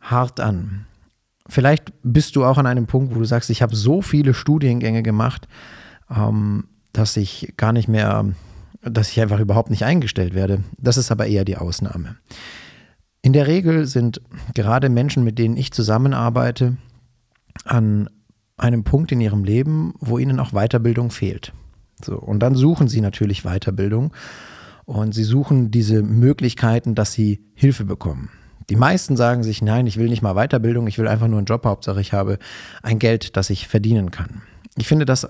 hart 0.00 0.40
an. 0.40 0.86
Vielleicht 1.48 1.92
bist 2.02 2.36
du 2.36 2.44
auch 2.44 2.58
an 2.58 2.66
einem 2.66 2.86
Punkt, 2.86 3.14
wo 3.14 3.18
du 3.18 3.24
sagst, 3.24 3.48
ich 3.48 3.62
habe 3.62 3.74
so 3.74 4.02
viele 4.02 4.34
Studiengänge 4.34 5.02
gemacht, 5.02 5.48
ähm, 6.14 6.68
dass 6.92 7.16
ich 7.16 7.54
gar 7.56 7.72
nicht 7.72 7.88
mehr, 7.88 8.26
dass 8.82 9.10
ich 9.10 9.20
einfach 9.20 9.40
überhaupt 9.40 9.70
nicht 9.70 9.84
eingestellt 9.84 10.34
werde. 10.34 10.62
Das 10.76 10.98
ist 10.98 11.10
aber 11.10 11.26
eher 11.26 11.44
die 11.44 11.56
Ausnahme. 11.56 12.16
In 13.22 13.32
der 13.32 13.46
Regel 13.46 13.86
sind 13.86 14.20
gerade 14.54 14.88
Menschen, 14.88 15.24
mit 15.24 15.38
denen 15.38 15.56
ich 15.56 15.72
zusammenarbeite, 15.72 16.76
an 17.64 18.08
einem 18.56 18.84
Punkt 18.84 19.12
in 19.12 19.20
ihrem 19.20 19.44
Leben, 19.44 19.94
wo 20.00 20.18
ihnen 20.18 20.40
auch 20.40 20.52
Weiterbildung 20.52 21.10
fehlt. 21.10 21.52
So, 22.02 22.16
und 22.18 22.40
dann 22.40 22.54
suchen 22.54 22.88
sie 22.88 23.00
natürlich 23.00 23.42
Weiterbildung 23.42 24.12
und 24.84 25.14
sie 25.14 25.24
suchen 25.24 25.70
diese 25.70 26.02
Möglichkeiten, 26.02 26.94
dass 26.94 27.12
sie 27.12 27.44
Hilfe 27.54 27.84
bekommen 27.84 28.30
Die 28.70 28.76
meisten 28.76 29.16
sagen 29.16 29.42
sich, 29.42 29.62
nein, 29.62 29.86
ich 29.86 29.98
will 29.98 30.08
nicht 30.08 30.22
mal 30.22 30.34
Weiterbildung, 30.34 30.86
ich 30.86 30.98
will 30.98 31.08
einfach 31.08 31.28
nur 31.28 31.38
einen 31.38 31.46
Job, 31.46 31.64
Hauptsache 31.64 32.00
ich 32.00 32.12
habe 32.12 32.38
ein 32.82 32.98
Geld, 32.98 33.36
das 33.36 33.50
ich 33.50 33.66
verdienen 33.66 34.10
kann. 34.10 34.42
Ich 34.76 34.86
finde 34.86 35.06
das 35.06 35.28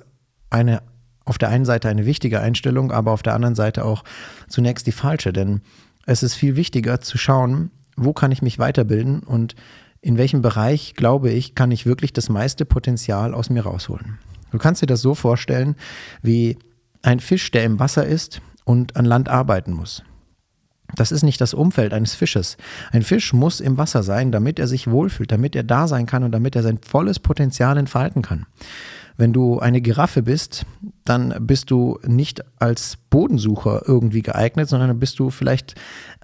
eine 0.51 0.83
auf 1.25 1.39
der 1.39 1.51
einen 1.51 1.67
Seite 1.67 1.89
eine 1.89 2.07
wichtige 2.07 2.41
Einstellung, 2.41 2.91
aber 2.91 3.13
auf 3.13 3.23
der 3.23 3.35
anderen 3.35 3.55
Seite 3.55 3.85
auch 3.85 4.03
zunächst 4.49 4.87
die 4.87 4.93
falsche, 4.93 5.33
denn 5.33 5.61
es 6.07 6.23
ist 6.23 6.35
viel 6.35 6.57
wichtiger 6.57 7.01
zu 7.01 7.19
schauen, 7.19 7.71
wo 7.99 8.13
kann 8.13 8.33
ich 8.33 8.43
mich 8.43 8.59
weiterbilden 8.59 9.21
und 9.21 9.55
in 10.01 10.17
welchem 10.17 10.43
Bereich, 10.43 10.95
glaube 10.95 11.31
ich, 11.31 11.55
kann 11.55 11.71
ich 11.71 11.85
wirklich 11.85 12.13
das 12.13 12.29
meiste 12.29 12.65
Potenzial 12.65 13.35
aus 13.35 13.51
mir 13.51 13.63
rausholen. 13.63 14.19
Du 14.53 14.59
kannst 14.59 14.81
dir 14.81 14.87
das 14.87 15.03
so 15.03 15.15
vorstellen 15.15 15.75
wie 16.23 16.59
ein 17.03 17.21
Fisch, 17.21 17.51
der 17.51 17.65
im 17.65 17.79
Wasser 17.79 18.07
ist 18.07 18.41
und 18.65 18.97
an 18.97 19.05
Land 19.05 19.29
arbeiten 19.29 19.73
muss. 19.73 20.03
Das 20.95 21.13
ist 21.13 21.23
nicht 21.23 21.41
das 21.41 21.53
Umfeld 21.53 21.93
eines 21.93 22.15
Fisches. 22.15 22.57
Ein 22.93 23.03
Fisch 23.03 23.33
muss 23.33 23.61
im 23.61 23.77
Wasser 23.77 24.03
sein, 24.03 24.33
damit 24.33 24.59
er 24.59 24.67
sich 24.67 24.91
wohlfühlt, 24.91 25.31
damit 25.31 25.55
er 25.55 25.65
da 25.65 25.87
sein 25.87 26.07
kann 26.07 26.25
und 26.25 26.33
damit 26.33 26.57
er 26.57 26.63
sein 26.63 26.79
volles 26.79 27.19
Potenzial 27.19 27.77
entfalten 27.77 28.23
kann. 28.23 28.47
Wenn 29.19 29.33
du 29.33 29.59
eine 29.59 29.81
Giraffe 29.81 30.23
bist, 30.23 30.65
dann 31.05 31.35
bist 31.41 31.73
du 31.73 31.99
nicht 32.07 32.43
als 32.61 32.97
Bodensucher 33.11 33.83
irgendwie 33.85 34.23
geeignet, 34.23 34.69
sondern 34.69 34.99
bist 35.01 35.19
du 35.19 35.31
vielleicht 35.31 35.75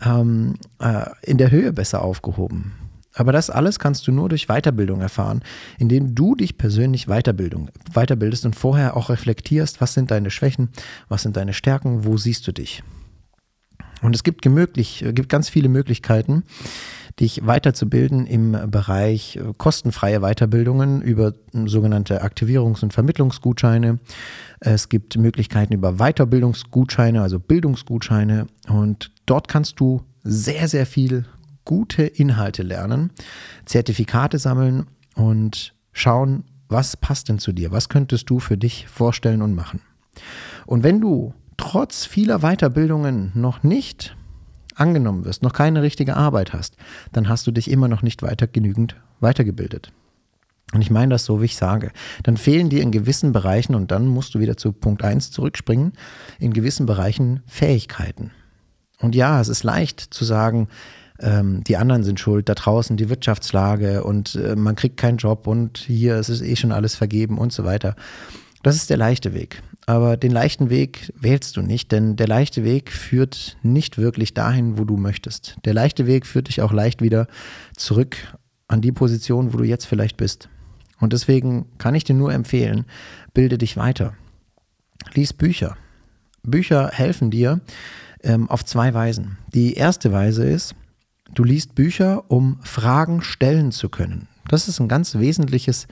ähm, 0.00 0.54
äh, 0.78 1.06
in 1.22 1.36
der 1.36 1.50
Höhe 1.50 1.72
besser 1.72 2.02
aufgehoben. 2.02 2.72
Aber 3.12 3.32
das 3.32 3.50
alles 3.50 3.80
kannst 3.80 4.06
du 4.06 4.12
nur 4.12 4.28
durch 4.28 4.46
Weiterbildung 4.46 5.00
erfahren, 5.00 5.42
indem 5.78 6.14
du 6.14 6.36
dich 6.36 6.56
persönlich 6.56 7.06
Weiterbildung, 7.06 7.68
weiterbildest 7.92 8.46
und 8.46 8.56
vorher 8.56 8.96
auch 8.96 9.08
reflektierst, 9.08 9.80
was 9.80 9.94
sind 9.94 10.12
deine 10.12 10.30
Schwächen, 10.30 10.70
was 11.08 11.22
sind 11.22 11.36
deine 11.36 11.52
Stärken, 11.52 12.04
wo 12.04 12.16
siehst 12.16 12.46
du 12.46 12.52
dich. 12.52 12.84
Und 14.02 14.14
es 14.14 14.22
gibt, 14.22 14.42
gemöglich, 14.42 15.04
gibt 15.12 15.28
ganz 15.28 15.48
viele 15.48 15.68
Möglichkeiten, 15.68 16.44
dich 17.20 17.46
weiterzubilden 17.46 18.26
im 18.26 18.52
Bereich 18.70 19.36
äh, 19.36 19.52
kostenfreie 19.56 20.20
Weiterbildungen 20.20 21.02
über 21.02 21.32
sogenannte 21.52 22.24
Aktivierungs- 22.24 22.82
und 22.82 22.92
Vermittlungsgutscheine. 22.92 24.00
Es 24.60 24.88
gibt 24.88 25.16
Möglichkeiten 25.16 25.74
über 25.74 25.98
Weiterbildungsgutscheine, 25.98 27.22
also 27.22 27.38
Bildungsgutscheine. 27.38 28.46
Und 28.68 29.12
dort 29.26 29.48
kannst 29.48 29.78
du 29.78 30.02
sehr, 30.22 30.68
sehr 30.68 30.86
viel 30.86 31.26
gute 31.64 32.02
Inhalte 32.02 32.62
lernen, 32.62 33.10
Zertifikate 33.64 34.38
sammeln 34.38 34.86
und 35.14 35.74
schauen, 35.92 36.44
was 36.68 36.96
passt 36.96 37.28
denn 37.28 37.38
zu 37.38 37.52
dir? 37.52 37.70
Was 37.70 37.88
könntest 37.88 38.28
du 38.30 38.40
für 38.40 38.56
dich 38.56 38.88
vorstellen 38.88 39.42
und 39.42 39.54
machen? 39.54 39.80
Und 40.66 40.82
wenn 40.82 41.00
du 41.00 41.34
trotz 41.56 42.04
vieler 42.04 42.40
Weiterbildungen 42.40 43.30
noch 43.34 43.62
nicht 43.62 44.16
angenommen 44.74 45.24
wirst, 45.24 45.42
noch 45.42 45.52
keine 45.52 45.82
richtige 45.82 46.16
Arbeit 46.16 46.52
hast, 46.52 46.76
dann 47.12 47.28
hast 47.28 47.46
du 47.46 47.50
dich 47.50 47.70
immer 47.70 47.88
noch 47.88 48.02
nicht 48.02 48.22
weiter 48.22 48.46
genügend 48.46 48.96
weitergebildet. 49.20 49.92
Und 50.72 50.80
ich 50.80 50.90
meine 50.90 51.14
das 51.14 51.24
so, 51.24 51.40
wie 51.40 51.46
ich 51.46 51.56
sage. 51.56 51.92
Dann 52.22 52.36
fehlen 52.36 52.68
dir 52.68 52.82
in 52.82 52.90
gewissen 52.90 53.32
Bereichen, 53.32 53.74
und 53.74 53.90
dann 53.90 54.06
musst 54.06 54.34
du 54.34 54.40
wieder 54.40 54.56
zu 54.56 54.72
Punkt 54.72 55.04
1 55.04 55.30
zurückspringen, 55.30 55.92
in 56.38 56.52
gewissen 56.52 56.86
Bereichen 56.86 57.42
Fähigkeiten. 57.46 58.32
Und 58.98 59.14
ja, 59.14 59.40
es 59.40 59.48
ist 59.48 59.62
leicht 59.62 60.00
zu 60.00 60.24
sagen, 60.24 60.68
ähm, 61.20 61.62
die 61.62 61.76
anderen 61.76 62.02
sind 62.02 62.18
schuld, 62.18 62.48
da 62.48 62.54
draußen 62.54 62.96
die 62.96 63.08
Wirtschaftslage 63.08 64.02
und 64.02 64.34
äh, 64.34 64.56
man 64.56 64.74
kriegt 64.74 64.96
keinen 64.96 65.18
Job 65.18 65.46
und 65.46 65.78
hier 65.78 66.16
ist 66.16 66.28
es 66.28 66.40
eh 66.40 66.56
schon 66.56 66.72
alles 66.72 66.96
vergeben 66.96 67.38
und 67.38 67.52
so 67.52 67.64
weiter. 67.64 67.94
Das 68.62 68.76
ist 68.76 68.90
der 68.90 68.96
leichte 68.96 69.34
Weg. 69.34 69.62
Aber 69.86 70.16
den 70.16 70.32
leichten 70.32 70.70
Weg 70.70 71.12
wählst 71.14 71.56
du 71.56 71.62
nicht, 71.62 71.92
denn 71.92 72.16
der 72.16 72.26
leichte 72.26 72.64
Weg 72.64 72.90
führt 72.90 73.56
nicht 73.62 73.98
wirklich 73.98 74.32
dahin, 74.32 74.78
wo 74.78 74.84
du 74.84 74.96
möchtest. 74.96 75.56
Der 75.64 75.74
leichte 75.74 76.06
Weg 76.06 76.26
führt 76.26 76.48
dich 76.48 76.62
auch 76.62 76.72
leicht 76.72 77.02
wieder 77.02 77.26
zurück 77.76 78.16
an 78.66 78.80
die 78.80 78.92
Position, 78.92 79.52
wo 79.52 79.58
du 79.58 79.64
jetzt 79.64 79.84
vielleicht 79.84 80.16
bist. 80.16 80.48
Und 81.00 81.12
deswegen 81.12 81.66
kann 81.76 81.94
ich 81.94 82.04
dir 82.04 82.14
nur 82.14 82.32
empfehlen, 82.32 82.86
bilde 83.34 83.58
dich 83.58 83.76
weiter. 83.76 84.14
Lies 85.12 85.34
Bücher. 85.34 85.76
Bücher 86.42 86.90
helfen 86.92 87.30
dir 87.30 87.60
ähm, 88.22 88.48
auf 88.48 88.64
zwei 88.64 88.94
Weisen. 88.94 89.38
Die 89.52 89.74
erste 89.74 90.12
Weise 90.12 90.44
ist, 90.44 90.74
du 91.34 91.44
liest 91.44 91.74
Bücher, 91.74 92.30
um 92.30 92.58
Fragen 92.62 93.22
stellen 93.22 93.70
zu 93.70 93.90
können. 93.90 94.28
Das 94.48 94.68
ist 94.68 94.80
ein 94.80 94.88
ganz 94.88 95.14
wesentliches, 95.16 95.86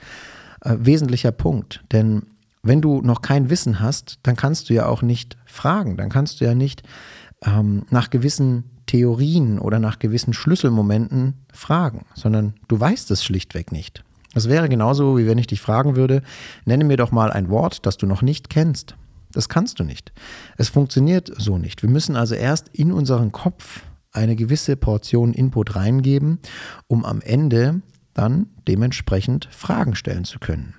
äh, 0.61 0.75
wesentlicher 0.79 1.31
Punkt, 1.31 1.83
denn 1.91 2.23
wenn 2.63 2.81
du 2.81 3.01
noch 3.01 3.21
kein 3.21 3.49
Wissen 3.49 3.79
hast, 3.79 4.19
dann 4.23 4.35
kannst 4.35 4.69
du 4.69 4.73
ja 4.73 4.87
auch 4.87 5.01
nicht 5.01 5.37
fragen, 5.45 5.97
dann 5.97 6.09
kannst 6.09 6.41
du 6.41 6.45
ja 6.45 6.55
nicht 6.55 6.83
ähm, 7.45 7.83
nach 7.89 8.09
gewissen 8.09 8.71
Theorien 8.85 9.59
oder 9.59 9.79
nach 9.79 9.99
gewissen 9.99 10.33
Schlüsselmomenten 10.33 11.45
fragen, 11.51 12.05
sondern 12.15 12.53
du 12.67 12.79
weißt 12.79 13.11
es 13.11 13.23
schlichtweg 13.23 13.71
nicht. 13.71 14.03
Das 14.33 14.49
wäre 14.49 14.67
genauso, 14.67 15.17
wie 15.17 15.27
wenn 15.27 15.37
ich 15.37 15.47
dich 15.47 15.61
fragen 15.61 15.95
würde, 15.95 16.23
nenne 16.65 16.85
mir 16.85 16.97
doch 16.97 17.11
mal 17.11 17.31
ein 17.31 17.49
Wort, 17.49 17.85
das 17.85 17.97
du 17.97 18.07
noch 18.07 18.21
nicht 18.21 18.49
kennst. 18.49 18.95
Das 19.31 19.49
kannst 19.49 19.79
du 19.79 19.83
nicht. 19.83 20.11
Es 20.57 20.69
funktioniert 20.69 21.31
so 21.37 21.57
nicht. 21.57 21.81
Wir 21.81 21.89
müssen 21.89 22.15
also 22.15 22.35
erst 22.35 22.69
in 22.69 22.91
unseren 22.91 23.31
Kopf 23.31 23.81
eine 24.11 24.35
gewisse 24.35 24.75
Portion 24.75 25.33
Input 25.33 25.75
reingeben, 25.75 26.39
um 26.87 27.03
am 27.03 27.21
Ende 27.21 27.81
dann 28.13 28.47
dementsprechend 28.67 29.49
Fragen 29.51 29.95
stellen 29.95 30.23
zu 30.23 30.39
können. 30.39 30.75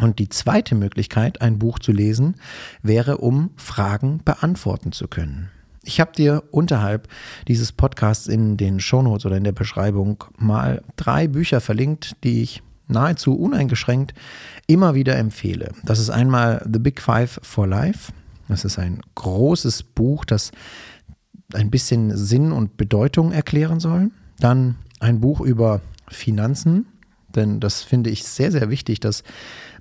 Und 0.00 0.18
die 0.18 0.28
zweite 0.28 0.74
Möglichkeit, 0.74 1.40
ein 1.40 1.58
Buch 1.58 1.78
zu 1.78 1.92
lesen, 1.92 2.34
wäre, 2.82 3.18
um 3.18 3.50
Fragen 3.56 4.20
beantworten 4.24 4.90
zu 4.92 5.06
können. 5.06 5.50
Ich 5.84 6.00
habe 6.00 6.12
dir 6.12 6.42
unterhalb 6.50 7.08
dieses 7.46 7.70
Podcasts 7.70 8.26
in 8.26 8.56
den 8.56 8.80
Shownotes 8.80 9.26
oder 9.26 9.36
in 9.36 9.44
der 9.44 9.52
Beschreibung 9.52 10.24
mal 10.36 10.82
drei 10.96 11.28
Bücher 11.28 11.60
verlinkt, 11.60 12.16
die 12.24 12.42
ich 12.42 12.62
nahezu 12.88 13.34
uneingeschränkt 13.34 14.14
immer 14.66 14.94
wieder 14.94 15.16
empfehle. 15.16 15.72
Das 15.84 15.98
ist 15.98 16.10
einmal 16.10 16.66
The 16.70 16.78
Big 16.78 17.00
Five 17.00 17.38
for 17.42 17.66
Life. 17.66 18.12
Das 18.48 18.64
ist 18.64 18.78
ein 18.78 19.00
großes 19.14 19.82
Buch, 19.82 20.24
das 20.24 20.52
ein 21.52 21.70
bisschen 21.70 22.16
Sinn 22.16 22.52
und 22.52 22.76
Bedeutung 22.76 23.32
erklären 23.32 23.80
soll. 23.80 24.10
Dann 24.38 24.76
ein 25.00 25.20
Buch 25.20 25.40
über 25.40 25.80
Finanzen, 26.08 26.86
denn 27.34 27.60
das 27.60 27.82
finde 27.82 28.10
ich 28.10 28.24
sehr, 28.24 28.52
sehr 28.52 28.70
wichtig, 28.70 29.00
dass 29.00 29.22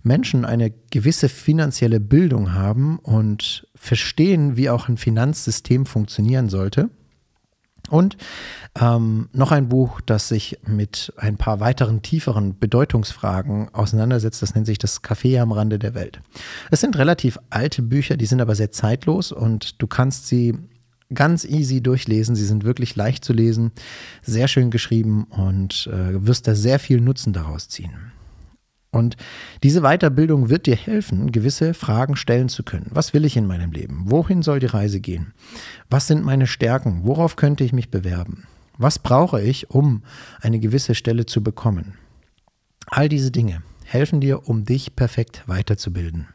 Menschen 0.04 0.46
eine 0.46 0.72
gewisse 0.92 1.30
finanzielle 1.30 2.00
Bildung 2.00 2.54
haben 2.54 3.00
und 3.00 3.68
verstehen, 3.76 4.58
wie 4.58 4.70
auch 4.70 4.90
ein 4.90 4.98
Finanzsystem 4.98 5.86
funktionieren 5.86 6.50
sollte. 6.50 6.90
Und 7.90 8.18
ähm, 8.80 9.30
noch 9.34 9.52
ein 9.52 9.68
Buch, 9.68 10.00
das 10.02 10.30
sich 10.30 10.58
mit 10.66 11.14
ein 11.18 11.38
paar 11.38 11.60
weiteren 11.60 12.02
tieferen 12.02 12.58
Bedeutungsfragen 12.58 13.70
auseinandersetzt. 13.74 14.42
Das 14.42 14.56
nennt 14.56 14.66
sich 14.66 14.78
das 14.78 15.04
Café 15.04 15.40
am 15.42 15.52
Rande 15.52 15.80
der 15.80 15.94
Welt. 15.94 16.22
Es 16.72 16.80
sind 16.80 16.98
relativ 16.98 17.38
alte 17.50 17.82
Bücher, 17.82 18.16
die 18.16 18.26
sind 18.26 18.42
aber 18.42 18.56
sehr 18.56 18.72
zeitlos 18.72 19.32
und 19.32 19.82
du 19.82 19.88
kannst 19.88 20.28
sie 20.28 20.58
ganz 21.14 21.44
easy 21.46 21.82
durchlesen. 21.82 22.36
Sie 22.36 22.46
sind 22.46 22.64
wirklich 22.64 22.96
leicht 22.96 23.26
zu 23.26 23.34
lesen, 23.34 23.72
sehr 24.24 24.48
schön 24.48 24.72
geschrieben 24.72 25.26
und 25.26 25.88
äh, 25.92 26.26
wirst 26.26 26.48
da 26.48 26.56
sehr 26.56 26.80
viel 26.80 27.02
Nutzen 27.02 27.34
daraus 27.34 27.68
ziehen. 27.68 27.92
Und 28.94 29.18
diese 29.64 29.82
Weiterbildung 29.82 30.50
wird 30.50 30.68
dir 30.68 30.76
helfen, 30.76 31.32
gewisse 31.32 31.74
Fragen 31.74 32.16
stellen 32.16 32.48
zu 32.48 32.64
können. 32.64 32.92
Was 32.92 33.14
will 33.14 33.26
ich 33.26 33.36
in 33.36 33.48
meinem 33.48 33.72
Leben? 33.72 34.04
Wohin 34.06 34.44
soll 34.44 34.60
die 34.60 34.68
Reise 34.68 35.00
gehen? 35.00 35.34
Was 35.90 36.08
sind 36.08 36.24
meine 36.24 36.46
Stärken? 36.46 37.02
Worauf 37.04 37.36
könnte 37.36 37.64
ich 37.64 37.74
mich 37.74 37.90
bewerben? 37.90 38.48
Was 38.78 39.00
brauche 39.00 39.42
ich, 39.42 39.72
um 39.72 40.04
eine 40.42 40.60
gewisse 40.60 40.94
Stelle 40.94 41.26
zu 41.26 41.42
bekommen? 41.44 41.96
All 42.86 43.10
diese 43.10 43.32
Dinge 43.32 43.64
helfen 43.84 44.22
dir, 44.22 44.48
um 44.48 44.64
dich 44.64 44.96
perfekt 44.96 45.44
weiterzubilden. 45.48 46.28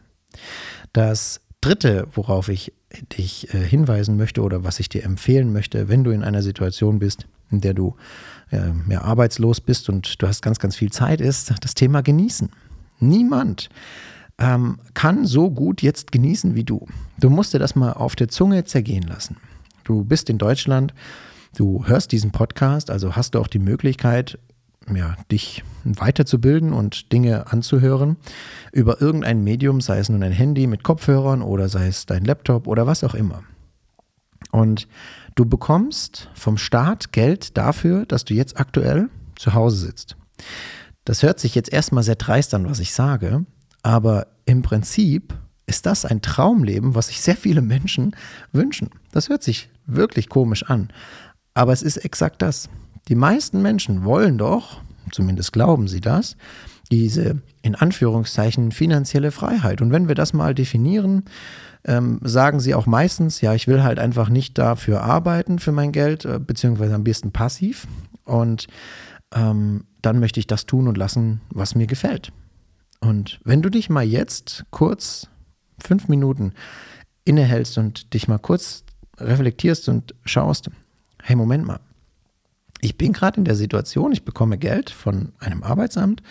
Das 0.92 1.40
Dritte, 1.60 2.06
worauf 2.12 2.48
ich 2.48 2.72
dich 3.18 3.52
äh, 3.52 3.58
hinweisen 3.58 4.16
möchte 4.16 4.42
oder 4.42 4.64
was 4.64 4.80
ich 4.80 4.88
dir 4.88 5.04
empfehlen 5.04 5.52
möchte, 5.52 5.88
wenn 5.88 6.04
du 6.04 6.10
in 6.10 6.22
einer 6.22 6.42
Situation 6.42 6.98
bist, 6.98 7.26
in 7.50 7.60
der 7.60 7.74
du 7.74 7.96
äh, 8.50 8.70
ja, 8.88 9.02
arbeitslos 9.02 9.60
bist 9.60 9.88
und 9.88 10.22
du 10.22 10.26
hast 10.26 10.42
ganz, 10.42 10.58
ganz 10.58 10.76
viel 10.76 10.90
Zeit, 10.90 11.20
ist 11.20 11.52
das 11.60 11.74
Thema 11.74 12.02
Genießen. 12.02 12.50
Niemand 13.00 13.68
ähm, 14.38 14.78
kann 14.94 15.26
so 15.26 15.50
gut 15.50 15.82
jetzt 15.82 16.12
genießen 16.12 16.54
wie 16.54 16.64
du. 16.64 16.86
Du 17.18 17.30
musst 17.30 17.54
dir 17.54 17.58
das 17.58 17.74
mal 17.74 17.92
auf 17.92 18.16
der 18.16 18.28
Zunge 18.28 18.64
zergehen 18.64 19.02
lassen. 19.02 19.36
Du 19.84 20.04
bist 20.04 20.30
in 20.30 20.38
Deutschland, 20.38 20.94
du 21.56 21.84
hörst 21.86 22.12
diesen 22.12 22.30
Podcast, 22.30 22.90
also 22.90 23.16
hast 23.16 23.34
du 23.34 23.40
auch 23.40 23.48
die 23.48 23.58
Möglichkeit, 23.58 24.38
ja, 24.96 25.16
dich 25.30 25.62
weiterzubilden 25.84 26.72
und 26.72 27.12
Dinge 27.12 27.50
anzuhören 27.50 28.16
über 28.72 29.00
irgendein 29.00 29.42
Medium, 29.42 29.80
sei 29.80 29.98
es 29.98 30.08
nun 30.08 30.22
ein 30.22 30.32
Handy 30.32 30.66
mit 30.66 30.82
Kopfhörern 30.82 31.42
oder 31.42 31.68
sei 31.68 31.86
es 31.88 32.06
dein 32.06 32.24
Laptop 32.24 32.66
oder 32.66 32.86
was 32.86 33.04
auch 33.04 33.14
immer. 33.14 33.42
Und 34.50 34.88
du 35.34 35.44
bekommst 35.44 36.30
vom 36.34 36.58
Staat 36.58 37.12
Geld 37.12 37.56
dafür, 37.56 38.06
dass 38.06 38.24
du 38.24 38.34
jetzt 38.34 38.58
aktuell 38.58 39.08
zu 39.36 39.54
Hause 39.54 39.76
sitzt. 39.76 40.16
Das 41.04 41.22
hört 41.22 41.40
sich 41.40 41.54
jetzt 41.54 41.72
erstmal 41.72 42.02
sehr 42.02 42.16
dreist 42.16 42.54
an, 42.54 42.68
was 42.68 42.80
ich 42.80 42.92
sage, 42.92 43.46
aber 43.82 44.26
im 44.44 44.62
Prinzip 44.62 45.34
ist 45.66 45.86
das 45.86 46.04
ein 46.04 46.22
Traumleben, 46.22 46.94
was 46.94 47.08
sich 47.08 47.20
sehr 47.20 47.36
viele 47.36 47.62
Menschen 47.62 48.16
wünschen. 48.52 48.90
Das 49.12 49.28
hört 49.28 49.42
sich 49.42 49.70
wirklich 49.86 50.28
komisch 50.28 50.64
an, 50.64 50.90
aber 51.54 51.72
es 51.72 51.82
ist 51.82 51.98
exakt 51.98 52.42
das. 52.42 52.68
Die 53.08 53.14
meisten 53.14 53.62
Menschen 53.62 54.04
wollen 54.04 54.38
doch, 54.38 54.80
zumindest 55.12 55.52
glauben 55.52 55.88
sie 55.88 56.00
das, 56.00 56.36
diese 56.90 57.40
in 57.62 57.74
Anführungszeichen 57.74 58.72
finanzielle 58.72 59.30
Freiheit. 59.30 59.80
Und 59.80 59.92
wenn 59.92 60.08
wir 60.08 60.14
das 60.14 60.32
mal 60.32 60.54
definieren, 60.54 61.24
ähm, 61.84 62.20
sagen 62.22 62.60
sie 62.60 62.74
auch 62.74 62.86
meistens, 62.86 63.40
ja, 63.40 63.54
ich 63.54 63.66
will 63.66 63.82
halt 63.82 63.98
einfach 63.98 64.28
nicht 64.28 64.58
dafür 64.58 65.02
arbeiten 65.02 65.58
für 65.58 65.72
mein 65.72 65.92
Geld, 65.92 66.24
äh, 66.24 66.38
beziehungsweise 66.38 66.94
am 66.94 67.04
besten 67.04 67.32
passiv. 67.32 67.86
Und 68.24 68.66
ähm, 69.34 69.84
dann 70.02 70.20
möchte 70.20 70.40
ich 70.40 70.46
das 70.46 70.66
tun 70.66 70.88
und 70.88 70.96
lassen, 70.96 71.40
was 71.50 71.74
mir 71.74 71.86
gefällt. 71.86 72.32
Und 73.00 73.40
wenn 73.44 73.62
du 73.62 73.70
dich 73.70 73.90
mal 73.90 74.04
jetzt 74.04 74.64
kurz 74.70 75.28
fünf 75.78 76.08
Minuten 76.08 76.52
innehältst 77.24 77.78
und 77.78 78.12
dich 78.14 78.28
mal 78.28 78.38
kurz 78.38 78.84
reflektierst 79.18 79.88
und 79.88 80.14
schaust, 80.24 80.70
hey, 81.22 81.36
Moment 81.36 81.66
mal, 81.66 81.80
ich 82.80 82.96
bin 82.96 83.12
gerade 83.12 83.38
in 83.38 83.44
der 83.44 83.56
Situation, 83.56 84.12
ich 84.12 84.24
bekomme 84.24 84.58
Geld 84.58 84.90
von 84.90 85.32
einem 85.38 85.62
Arbeitsamt, 85.62 86.22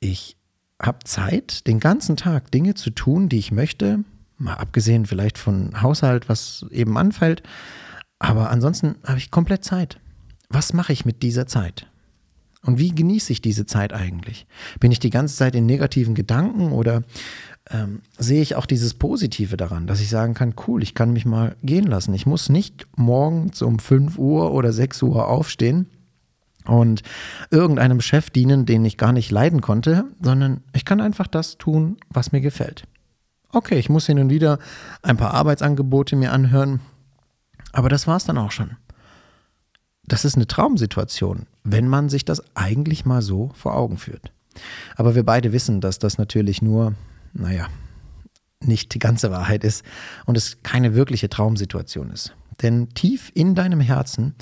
ich 0.00 0.36
habe 0.80 1.04
Zeit, 1.04 1.66
den 1.66 1.80
ganzen 1.80 2.16
Tag 2.16 2.50
Dinge 2.50 2.74
zu 2.74 2.90
tun, 2.90 3.28
die 3.28 3.38
ich 3.38 3.52
möchte, 3.52 4.04
mal 4.38 4.54
abgesehen 4.54 5.06
vielleicht 5.06 5.36
von 5.38 5.82
Haushalt, 5.82 6.28
was 6.28 6.64
eben 6.70 6.96
anfällt, 6.96 7.42
aber 8.18 8.50
ansonsten 8.50 8.96
habe 9.04 9.18
ich 9.18 9.30
komplett 9.30 9.64
Zeit. 9.64 9.98
Was 10.48 10.72
mache 10.72 10.92
ich 10.92 11.04
mit 11.04 11.22
dieser 11.22 11.46
Zeit? 11.46 11.86
Und 12.62 12.78
wie 12.78 12.94
genieße 12.94 13.32
ich 13.32 13.40
diese 13.40 13.64
Zeit 13.64 13.92
eigentlich? 13.92 14.46
Bin 14.80 14.92
ich 14.92 14.98
die 14.98 15.10
ganze 15.10 15.34
Zeit 15.34 15.54
in 15.54 15.64
negativen 15.64 16.14
Gedanken 16.14 16.72
oder 16.72 17.02
ähm, 17.70 18.02
sehe 18.18 18.42
ich 18.42 18.56
auch 18.56 18.66
dieses 18.66 18.94
Positive 18.94 19.56
daran, 19.56 19.86
dass 19.86 20.00
ich 20.00 20.08
sagen 20.08 20.34
kann, 20.34 20.54
cool, 20.66 20.82
ich 20.82 20.94
kann 20.94 21.12
mich 21.12 21.24
mal 21.24 21.56
gehen 21.62 21.86
lassen. 21.86 22.14
Ich 22.14 22.26
muss 22.26 22.48
nicht 22.48 22.86
morgens 22.96 23.62
um 23.62 23.78
5 23.78 24.18
Uhr 24.18 24.52
oder 24.52 24.72
6 24.72 25.02
Uhr 25.02 25.28
aufstehen 25.28 25.86
und 26.66 27.02
irgendeinem 27.50 28.00
Chef 28.00 28.30
dienen, 28.30 28.66
den 28.66 28.84
ich 28.84 28.96
gar 28.96 29.12
nicht 29.12 29.30
leiden 29.30 29.60
konnte, 29.60 30.04
sondern 30.20 30.62
ich 30.74 30.84
kann 30.84 31.00
einfach 31.00 31.26
das 31.26 31.58
tun, 31.58 31.96
was 32.10 32.32
mir 32.32 32.40
gefällt. 32.40 32.84
Okay, 33.52 33.78
ich 33.78 33.88
muss 33.88 34.06
hin 34.06 34.18
und 34.18 34.30
wieder 34.30 34.58
ein 35.02 35.16
paar 35.16 35.34
Arbeitsangebote 35.34 36.16
mir 36.16 36.32
anhören, 36.32 36.80
aber 37.72 37.88
das 37.88 38.06
war 38.06 38.16
es 38.16 38.24
dann 38.24 38.38
auch 38.38 38.52
schon. 38.52 38.76
Das 40.04 40.24
ist 40.24 40.36
eine 40.36 40.46
Traumsituation, 40.46 41.46
wenn 41.62 41.88
man 41.88 42.08
sich 42.08 42.24
das 42.24 42.42
eigentlich 42.56 43.04
mal 43.04 43.22
so 43.22 43.50
vor 43.54 43.76
Augen 43.76 43.96
führt. 43.96 44.32
Aber 44.96 45.14
wir 45.14 45.24
beide 45.24 45.52
wissen, 45.52 45.80
dass 45.80 45.98
das 45.98 46.18
natürlich 46.18 46.62
nur, 46.62 46.94
naja, 47.32 47.68
nicht 48.64 48.94
die 48.94 48.98
ganze 48.98 49.30
Wahrheit 49.30 49.64
ist 49.64 49.84
und 50.26 50.36
es 50.36 50.62
keine 50.62 50.94
wirkliche 50.94 51.28
Traumsituation 51.28 52.10
ist. 52.10 52.34
Denn 52.62 52.90
tief 52.90 53.30
in 53.34 53.54
deinem 53.54 53.80
Herzen 53.80 54.34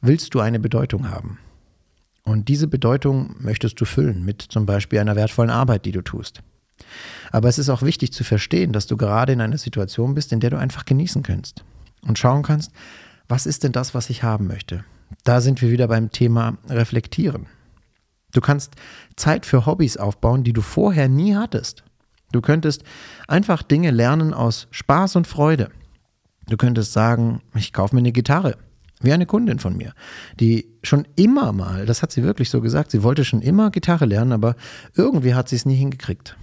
willst 0.00 0.34
du 0.34 0.40
eine 0.40 0.60
Bedeutung 0.60 1.08
haben. 1.08 1.38
Und 2.24 2.48
diese 2.48 2.68
Bedeutung 2.68 3.34
möchtest 3.40 3.80
du 3.80 3.84
füllen 3.84 4.24
mit 4.24 4.42
zum 4.42 4.66
Beispiel 4.66 4.98
einer 4.98 5.16
wertvollen 5.16 5.50
Arbeit, 5.50 5.86
die 5.86 5.92
du 5.92 6.02
tust. 6.02 6.42
Aber 7.30 7.48
es 7.48 7.58
ist 7.58 7.68
auch 7.68 7.82
wichtig 7.82 8.12
zu 8.12 8.24
verstehen, 8.24 8.72
dass 8.72 8.86
du 8.86 8.96
gerade 8.96 9.32
in 9.32 9.40
einer 9.40 9.58
Situation 9.58 10.14
bist, 10.14 10.32
in 10.32 10.40
der 10.40 10.50
du 10.50 10.58
einfach 10.58 10.84
genießen 10.84 11.22
kannst 11.22 11.64
und 12.06 12.18
schauen 12.18 12.42
kannst, 12.42 12.72
was 13.28 13.46
ist 13.46 13.64
denn 13.64 13.72
das, 13.72 13.94
was 13.94 14.10
ich 14.10 14.22
haben 14.22 14.46
möchte? 14.46 14.84
Da 15.24 15.40
sind 15.40 15.62
wir 15.62 15.70
wieder 15.70 15.88
beim 15.88 16.10
Thema 16.10 16.58
Reflektieren. 16.68 17.46
Du 18.32 18.40
kannst 18.40 18.74
Zeit 19.16 19.46
für 19.46 19.66
Hobbys 19.66 19.96
aufbauen, 19.96 20.42
die 20.44 20.52
du 20.52 20.62
vorher 20.62 21.08
nie 21.08 21.34
hattest. 21.34 21.84
Du 22.32 22.40
könntest 22.40 22.82
einfach 23.28 23.62
Dinge 23.62 23.90
lernen 23.90 24.34
aus 24.34 24.68
Spaß 24.70 25.16
und 25.16 25.26
Freude. 25.26 25.70
Du 26.48 26.56
könntest 26.56 26.92
sagen, 26.92 27.42
ich 27.54 27.72
kaufe 27.72 27.94
mir 27.94 28.00
eine 28.00 28.12
Gitarre, 28.12 28.56
wie 29.00 29.12
eine 29.12 29.26
Kundin 29.26 29.58
von 29.58 29.76
mir, 29.76 29.92
die 30.40 30.66
schon 30.82 31.06
immer 31.16 31.52
mal, 31.52 31.86
das 31.86 32.02
hat 32.02 32.10
sie 32.10 32.22
wirklich 32.22 32.50
so 32.50 32.60
gesagt, 32.60 32.90
sie 32.90 33.02
wollte 33.02 33.24
schon 33.24 33.42
immer 33.42 33.70
Gitarre 33.70 34.06
lernen, 34.06 34.32
aber 34.32 34.56
irgendwie 34.96 35.34
hat 35.34 35.48
sie 35.48 35.56
es 35.56 35.66
nie 35.66 35.76
hingekriegt. 35.76 36.36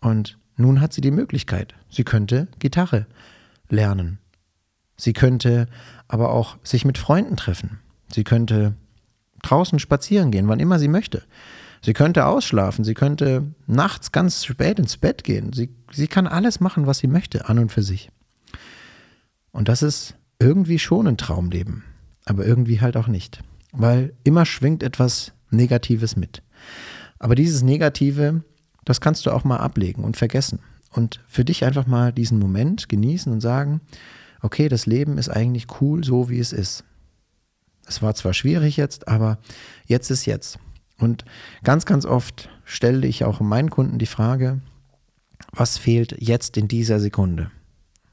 Und 0.00 0.38
nun 0.56 0.80
hat 0.80 0.92
sie 0.92 1.00
die 1.00 1.10
Möglichkeit, 1.10 1.74
sie 1.88 2.04
könnte 2.04 2.48
Gitarre 2.58 3.06
lernen. 3.68 4.18
Sie 4.96 5.12
könnte 5.14 5.66
aber 6.08 6.30
auch 6.30 6.58
sich 6.62 6.84
mit 6.84 6.98
Freunden 6.98 7.36
treffen. 7.36 7.78
Sie 8.12 8.24
könnte 8.24 8.74
draußen 9.42 9.78
spazieren 9.78 10.30
gehen, 10.30 10.48
wann 10.48 10.60
immer 10.60 10.78
sie 10.78 10.88
möchte. 10.88 11.22
Sie 11.82 11.94
könnte 11.94 12.26
ausschlafen, 12.26 12.84
sie 12.84 12.94
könnte 12.94 13.54
nachts 13.66 14.12
ganz 14.12 14.44
spät 14.44 14.78
ins 14.78 14.98
Bett 14.98 15.24
gehen. 15.24 15.52
Sie, 15.52 15.70
sie 15.90 16.08
kann 16.08 16.26
alles 16.26 16.60
machen, 16.60 16.86
was 16.86 16.98
sie 16.98 17.06
möchte, 17.06 17.48
an 17.48 17.58
und 17.58 17.72
für 17.72 17.82
sich. 17.82 18.10
Und 19.50 19.68
das 19.68 19.82
ist 19.82 20.14
irgendwie 20.38 20.78
schon 20.78 21.06
ein 21.06 21.16
Traumleben, 21.16 21.84
aber 22.24 22.46
irgendwie 22.46 22.80
halt 22.80 22.96
auch 22.96 23.08
nicht, 23.08 23.42
weil 23.72 24.14
immer 24.24 24.46
schwingt 24.46 24.82
etwas 24.82 25.32
Negatives 25.50 26.16
mit. 26.16 26.42
Aber 27.18 27.34
dieses 27.34 27.62
Negative, 27.62 28.44
das 28.84 29.00
kannst 29.00 29.26
du 29.26 29.30
auch 29.30 29.44
mal 29.44 29.58
ablegen 29.58 30.04
und 30.04 30.16
vergessen 30.16 30.60
und 30.92 31.20
für 31.26 31.44
dich 31.44 31.64
einfach 31.64 31.86
mal 31.86 32.12
diesen 32.12 32.38
Moment 32.38 32.88
genießen 32.88 33.32
und 33.32 33.40
sagen, 33.40 33.80
okay, 34.42 34.68
das 34.68 34.86
Leben 34.86 35.18
ist 35.18 35.28
eigentlich 35.28 35.66
cool, 35.80 36.04
so 36.04 36.28
wie 36.28 36.38
es 36.38 36.52
ist. 36.52 36.84
Es 37.86 38.02
war 38.02 38.14
zwar 38.14 38.34
schwierig 38.34 38.76
jetzt, 38.76 39.08
aber 39.08 39.38
jetzt 39.86 40.10
ist 40.10 40.26
jetzt. 40.26 40.58
Und 41.00 41.24
ganz, 41.64 41.86
ganz 41.86 42.04
oft 42.04 42.48
stelle 42.64 43.06
ich 43.06 43.24
auch 43.24 43.40
meinen 43.40 43.70
Kunden 43.70 43.98
die 43.98 44.06
Frage, 44.06 44.60
was 45.52 45.78
fehlt 45.78 46.16
jetzt 46.20 46.56
in 46.56 46.68
dieser 46.68 47.00
Sekunde? 47.00 47.50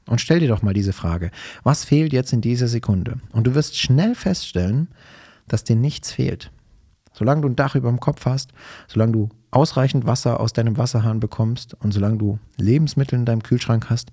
Und 0.06 0.20
stell 0.20 0.40
dir 0.40 0.48
doch 0.48 0.62
mal 0.62 0.72
diese 0.72 0.94
Frage, 0.94 1.30
was 1.62 1.84
fehlt 1.84 2.12
jetzt 2.12 2.32
in 2.32 2.40
dieser 2.40 2.66
Sekunde? 2.66 3.20
Und 3.32 3.46
du 3.46 3.54
wirst 3.54 3.78
schnell 3.78 4.14
feststellen, 4.14 4.88
dass 5.46 5.64
dir 5.64 5.76
nichts 5.76 6.10
fehlt. 6.10 6.50
Solange 7.12 7.42
du 7.42 7.48
ein 7.48 7.56
Dach 7.56 7.74
über 7.74 7.90
dem 7.90 8.00
Kopf 8.00 8.24
hast, 8.24 8.52
solange 8.86 9.12
du 9.12 9.28
ausreichend 9.50 10.06
Wasser 10.06 10.40
aus 10.40 10.52
deinem 10.52 10.78
Wasserhahn 10.78 11.20
bekommst 11.20 11.74
und 11.74 11.92
solange 11.92 12.18
du 12.18 12.38
Lebensmittel 12.56 13.18
in 13.18 13.24
deinem 13.24 13.42
Kühlschrank 13.42 13.90
hast, 13.90 14.12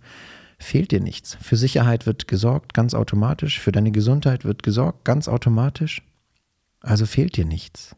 fehlt 0.60 0.92
dir 0.92 1.02
nichts. 1.02 1.38
Für 1.42 1.58
Sicherheit 1.58 2.06
wird 2.06 2.28
gesorgt, 2.28 2.74
ganz 2.74 2.94
automatisch. 2.94 3.60
Für 3.60 3.72
deine 3.72 3.92
Gesundheit 3.92 4.44
wird 4.44 4.64
gesorgt, 4.64 5.06
ganz 5.06 5.28
automatisch. 5.28 6.02
Also 6.82 7.06
fehlt 7.06 7.38
dir 7.38 7.46
nichts. 7.46 7.96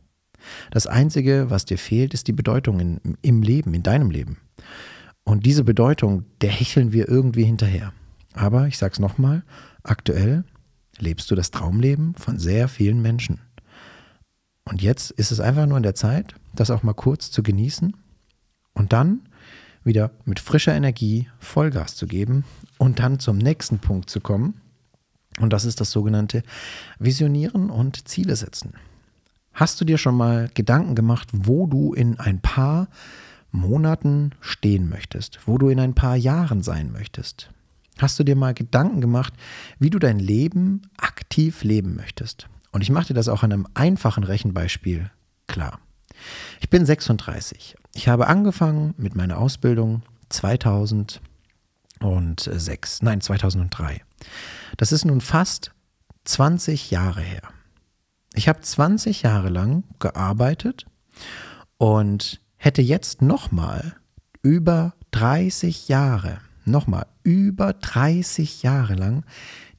Das 0.72 0.88
Einzige, 0.88 1.50
was 1.50 1.66
dir 1.66 1.78
fehlt, 1.78 2.14
ist 2.14 2.28
die 2.28 2.34
Bedeutung 2.34 2.80
in, 2.80 3.18
im 3.22 3.42
Leben, 3.42 3.74
in 3.74 3.84
deinem 3.84 4.12
Leben. 4.12 4.38
Und 5.24 5.46
diese 5.46 5.64
Bedeutung, 5.64 6.26
der 6.42 6.52
hecheln 6.52 6.94
wir 6.94 7.10
irgendwie 7.10 7.44
hinterher. 7.44 7.94
Aber 8.34 8.68
ich 8.68 8.78
sag's 8.78 9.00
nochmal, 9.00 9.44
aktuell 9.84 10.46
lebst 11.00 11.30
du 11.30 11.36
das 11.36 11.52
Traumleben 11.52 12.16
von 12.16 12.40
sehr 12.40 12.68
vielen 12.68 13.02
Menschen. 13.02 13.42
Und 14.64 14.82
jetzt 14.82 15.12
ist 15.12 15.32
es 15.32 15.40
einfach 15.40 15.66
nur 15.66 15.78
in 15.78 15.84
der 15.84 15.96
Zeit, 15.96 16.36
das 16.54 16.72
auch 16.72 16.84
mal 16.84 16.94
kurz 16.94 17.32
zu 17.32 17.44
genießen 17.44 17.96
und 18.74 18.94
dann 18.94 19.28
wieder 19.84 20.12
mit 20.26 20.40
frischer 20.40 20.76
Energie 20.76 21.30
Vollgas 21.40 21.96
zu 21.96 22.08
geben 22.08 22.44
und 22.78 23.00
dann 23.00 23.20
zum 23.20 23.38
nächsten 23.38 23.80
Punkt 23.80 24.10
zu 24.10 24.20
kommen. 24.20 24.62
Und 25.40 25.54
das 25.54 25.66
ist 25.66 25.80
das 25.80 25.92
sogenannte 25.92 26.44
Visionieren 27.00 27.70
und 27.70 28.08
Ziele 28.08 28.36
setzen. 28.36 28.74
Hast 29.58 29.82
du 29.82 29.86
dir 29.86 29.98
schon 29.98 30.16
mal 30.16 30.50
Gedanken 30.54 30.94
gemacht, 30.94 31.30
wo 31.34 31.66
du 31.66 31.96
in 31.96 32.20
ein 32.20 32.40
paar 32.40 32.88
Monaten 33.50 34.34
stehen 34.40 34.88
möchtest, 34.88 35.40
wo 35.48 35.58
du 35.58 35.70
in 35.70 35.80
ein 35.80 35.96
paar 35.96 36.16
Jahren 36.16 36.62
sein 36.62 36.92
möchtest? 36.92 37.50
Hast 37.98 38.20
du 38.20 38.24
dir 38.24 38.36
mal 38.36 38.54
Gedanken 38.54 39.02
gemacht, 39.02 39.34
wie 39.80 39.90
du 39.90 39.98
dein 39.98 40.20
Leben 40.20 40.84
aktiv 40.98 41.64
leben 41.64 41.96
möchtest? 41.96 42.48
Und 42.72 42.82
ich 42.82 42.92
mache 42.92 43.08
dir 43.08 43.16
das 43.16 43.30
auch 43.30 43.42
an 43.42 43.52
einem 43.52 43.66
einfachen 43.74 44.24
Rechenbeispiel 44.24 45.10
klar. 45.48 45.80
Ich 46.60 46.70
bin 46.70 46.86
36. 46.86 47.76
Ich 47.96 48.08
habe 48.08 48.28
angefangen 48.28 48.94
mit 48.98 49.16
meiner 49.16 49.40
Ausbildung 49.40 50.04
2006, 50.30 53.02
nein 53.02 53.22
2003. 53.22 54.04
Das 54.78 54.92
ist 54.92 55.06
nun 55.06 55.20
fast 55.20 55.72
20 56.26 56.92
Jahre 56.92 57.22
her. 57.22 57.42
Ich 58.38 58.48
habe 58.48 58.62
20 58.62 59.24
Jahre 59.24 59.50
lang 59.50 59.84
gearbeitet 59.98 60.86
und 61.80 62.40
hätte 62.58 62.84
jetzt 62.84 63.24
nochmal 63.24 63.96
über 64.44 64.94
30 65.10 65.88
Jahre, 65.88 66.38
nochmal 66.64 67.08
über 67.24 67.74
30 67.74 68.62
Jahre 68.62 68.94
lang 68.94 69.26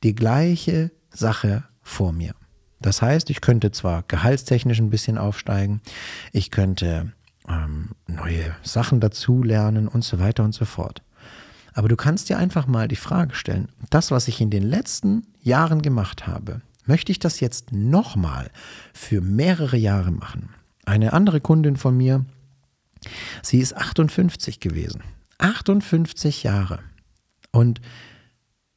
die 0.02 0.16
gleiche 0.16 0.90
Sache 1.08 1.62
vor 1.82 2.12
mir. 2.12 2.34
Das 2.80 3.00
heißt, 3.00 3.30
ich 3.30 3.42
könnte 3.42 3.70
zwar 3.70 4.02
gehaltstechnisch 4.08 4.80
ein 4.80 4.90
bisschen 4.90 5.18
aufsteigen, 5.18 5.80
ich 6.32 6.50
könnte 6.50 7.12
ähm, 7.48 7.90
neue 8.08 8.56
Sachen 8.64 8.98
dazulernen 8.98 9.86
und 9.86 10.02
so 10.02 10.18
weiter 10.18 10.42
und 10.42 10.52
so 10.52 10.64
fort. 10.64 11.04
Aber 11.74 11.86
du 11.86 11.94
kannst 11.94 12.28
dir 12.28 12.38
einfach 12.38 12.66
mal 12.66 12.88
die 12.88 12.96
Frage 12.96 13.36
stellen, 13.36 13.68
das, 13.88 14.10
was 14.10 14.26
ich 14.26 14.40
in 14.40 14.50
den 14.50 14.64
letzten 14.64 15.28
Jahren 15.42 15.80
gemacht 15.80 16.26
habe, 16.26 16.60
möchte 16.88 17.12
ich 17.12 17.18
das 17.18 17.40
jetzt 17.40 17.72
nochmal 17.72 18.50
für 18.92 19.20
mehrere 19.20 19.76
Jahre 19.76 20.10
machen? 20.10 20.50
Eine 20.84 21.12
andere 21.12 21.40
Kundin 21.40 21.76
von 21.76 21.96
mir, 21.96 22.24
sie 23.42 23.58
ist 23.58 23.76
58 23.76 24.58
gewesen. 24.60 25.02
58 25.38 26.42
Jahre. 26.42 26.80
Und 27.52 27.80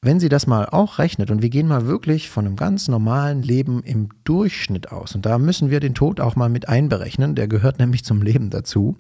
wenn 0.04 0.20
sie 0.20 0.30
das 0.30 0.48
mal 0.48 0.66
auch 0.66 0.98
rechnet 0.98 1.30
und 1.30 1.44
wir 1.44 1.50
gehen 1.50 1.68
mal 1.68 1.86
wirklich 1.86 2.30
von 2.30 2.46
einem 2.46 2.56
ganz 2.56 2.88
normalen 2.88 3.44
Leben 3.44 3.84
im 3.84 4.10
Durchschnitt 4.24 4.92
aus, 4.92 5.14
und 5.14 5.28
da 5.28 5.38
müssen 5.38 5.70
wir 5.70 5.80
den 5.80 5.94
Tod 5.94 6.20
auch 6.20 6.36
mal 6.36 6.50
mit 6.50 6.68
einberechnen, 6.68 7.36
der 7.36 7.48
gehört 7.48 7.78
nämlich 7.78 8.04
zum 8.04 8.24
Leben 8.24 8.50
dazu, 8.50 8.98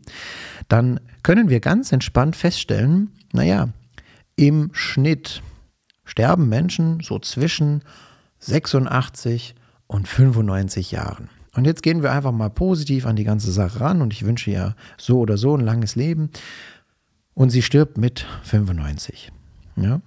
dann 0.67 0.99
können 1.23 1.49
wir 1.49 1.59
ganz 1.59 1.91
entspannt 1.91 2.35
feststellen, 2.35 3.09
naja, 3.33 3.69
im 4.35 4.69
Schnitt 4.73 5.41
sterben 6.05 6.49
Menschen 6.49 6.99
so 7.01 7.17
zwischen 7.17 7.81
86 8.41 9.55
und 9.87 10.07
95 10.07 10.91
Jahren. 10.91 11.29
Und 11.53 11.65
jetzt 11.65 11.83
gehen 11.83 12.01
wir 12.01 12.11
einfach 12.11 12.31
mal 12.31 12.49
positiv 12.49 13.05
an 13.05 13.15
die 13.15 13.23
ganze 13.23 13.51
Sache 13.51 13.81
ran 13.81 14.01
und 14.01 14.13
ich 14.13 14.25
wünsche 14.25 14.51
ihr 14.51 14.75
so 14.97 15.19
oder 15.19 15.37
so 15.37 15.55
ein 15.55 15.61
langes 15.61 15.95
Leben. 15.95 16.29
Und 17.33 17.49
sie 17.49 17.61
stirbt 17.61 17.97
mit 17.97 18.25
95. 18.43 19.31
Ja? 19.75 20.01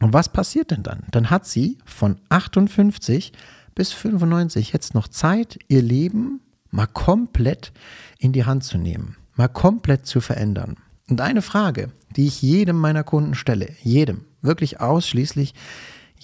Und 0.00 0.12
was 0.12 0.28
passiert 0.28 0.70
denn 0.70 0.82
dann? 0.82 1.04
Dann 1.10 1.30
hat 1.30 1.46
sie 1.46 1.78
von 1.84 2.18
58 2.28 3.32
bis 3.74 3.92
95 3.92 4.72
jetzt 4.72 4.94
noch 4.94 5.08
Zeit, 5.08 5.58
ihr 5.68 5.82
Leben 5.82 6.40
mal 6.70 6.86
komplett 6.86 7.72
in 8.18 8.32
die 8.32 8.44
Hand 8.44 8.64
zu 8.64 8.78
nehmen, 8.78 9.16
mal 9.34 9.48
komplett 9.48 10.06
zu 10.06 10.20
verändern. 10.20 10.76
Und 11.08 11.20
eine 11.20 11.42
Frage, 11.42 11.90
die 12.16 12.26
ich 12.26 12.42
jedem 12.42 12.76
meiner 12.76 13.04
Kunden 13.04 13.34
stelle, 13.34 13.68
jedem, 13.82 14.24
wirklich 14.40 14.80
ausschließlich 14.80 15.54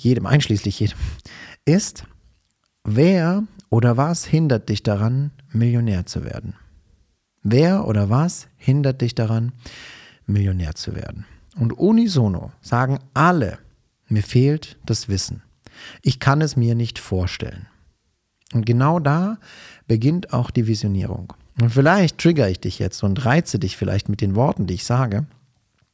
jedem, 0.02 0.26
einschließlich 0.26 0.80
jedem, 0.80 0.98
ist, 1.64 2.04
wer 2.84 3.44
oder 3.70 3.96
was 3.96 4.24
hindert 4.24 4.68
dich 4.68 4.82
daran, 4.82 5.30
Millionär 5.52 6.06
zu 6.06 6.24
werden? 6.24 6.54
Wer 7.42 7.86
oder 7.86 8.10
was 8.10 8.48
hindert 8.56 9.00
dich 9.00 9.14
daran, 9.14 9.52
Millionär 10.26 10.74
zu 10.74 10.94
werden? 10.94 11.24
Und 11.56 11.72
unisono 11.72 12.52
sagen 12.60 12.98
alle, 13.14 13.58
mir 14.08 14.22
fehlt 14.22 14.78
das 14.84 15.08
Wissen. 15.08 15.42
Ich 16.02 16.20
kann 16.20 16.40
es 16.40 16.56
mir 16.56 16.74
nicht 16.74 16.98
vorstellen. 16.98 17.66
Und 18.52 18.64
genau 18.64 18.98
da 18.98 19.38
beginnt 19.86 20.32
auch 20.32 20.50
die 20.50 20.66
Visionierung. 20.66 21.32
Und 21.60 21.70
vielleicht 21.70 22.18
trigger 22.18 22.48
ich 22.48 22.60
dich 22.60 22.78
jetzt 22.78 23.02
und 23.02 23.24
reize 23.24 23.58
dich 23.58 23.76
vielleicht 23.76 24.08
mit 24.08 24.20
den 24.20 24.34
Worten, 24.34 24.66
die 24.66 24.74
ich 24.74 24.84
sage. 24.84 25.26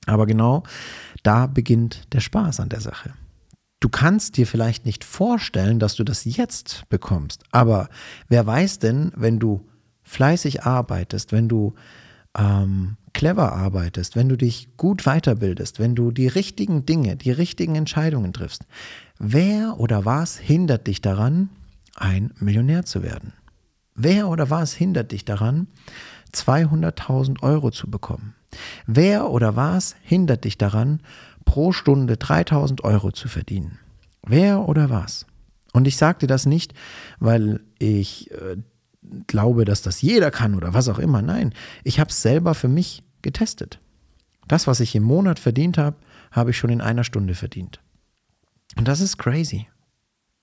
Aber 0.06 0.26
genau 0.26 0.62
da 1.22 1.46
beginnt 1.46 2.12
der 2.12 2.20
Spaß 2.20 2.60
an 2.60 2.68
der 2.68 2.80
Sache. 2.80 3.14
Du 3.84 3.90
kannst 3.90 4.38
dir 4.38 4.46
vielleicht 4.46 4.86
nicht 4.86 5.04
vorstellen, 5.04 5.78
dass 5.78 5.94
du 5.94 6.04
das 6.04 6.24
jetzt 6.24 6.88
bekommst. 6.88 7.44
Aber 7.50 7.90
wer 8.28 8.46
weiß 8.46 8.78
denn, 8.78 9.12
wenn 9.14 9.38
du 9.38 9.68
fleißig 10.04 10.62
arbeitest, 10.62 11.32
wenn 11.32 11.50
du 11.50 11.74
ähm, 12.34 12.96
clever 13.12 13.52
arbeitest, 13.52 14.16
wenn 14.16 14.30
du 14.30 14.38
dich 14.38 14.78
gut 14.78 15.02
weiterbildest, 15.04 15.80
wenn 15.80 15.94
du 15.94 16.12
die 16.12 16.28
richtigen 16.28 16.86
Dinge, 16.86 17.16
die 17.16 17.30
richtigen 17.30 17.74
Entscheidungen 17.74 18.32
triffst, 18.32 18.64
wer 19.18 19.78
oder 19.78 20.06
was 20.06 20.38
hindert 20.38 20.86
dich 20.86 21.02
daran, 21.02 21.50
ein 21.94 22.32
Millionär 22.40 22.86
zu 22.86 23.02
werden? 23.02 23.34
Wer 23.94 24.30
oder 24.30 24.48
was 24.48 24.72
hindert 24.72 25.12
dich 25.12 25.26
daran, 25.26 25.66
200.000 26.32 27.42
Euro 27.42 27.70
zu 27.70 27.90
bekommen? 27.90 28.34
Wer 28.86 29.30
oder 29.30 29.56
was 29.56 29.94
hindert 30.02 30.44
dich 30.44 30.56
daran, 30.56 31.00
pro 31.44 31.72
Stunde 31.72 32.14
3.000 32.14 32.82
Euro 32.82 33.12
zu 33.12 33.28
verdienen? 33.28 33.78
Wer 34.26 34.68
oder 34.68 34.90
was? 34.90 35.26
Und 35.72 35.86
ich 35.86 35.96
sagte 35.96 36.26
das 36.26 36.46
nicht, 36.46 36.72
weil 37.18 37.60
ich 37.78 38.30
äh, 38.30 38.56
glaube, 39.26 39.64
dass 39.64 39.82
das 39.82 40.02
jeder 40.02 40.30
kann 40.30 40.54
oder 40.54 40.72
was 40.72 40.88
auch 40.88 40.98
immer. 40.98 41.20
Nein, 41.20 41.52
ich 41.82 42.00
habe 42.00 42.10
es 42.10 42.22
selber 42.22 42.54
für 42.54 42.68
mich 42.68 43.02
getestet. 43.22 43.80
Das, 44.48 44.66
was 44.66 44.80
ich 44.80 44.94
im 44.94 45.02
Monat 45.02 45.38
verdient 45.38 45.78
habe, 45.78 45.96
habe 46.30 46.50
ich 46.50 46.58
schon 46.58 46.70
in 46.70 46.80
einer 46.80 47.04
Stunde 47.04 47.34
verdient. 47.34 47.80
Und 48.76 48.88
das 48.88 49.00
ist 49.00 49.18
crazy. 49.18 49.68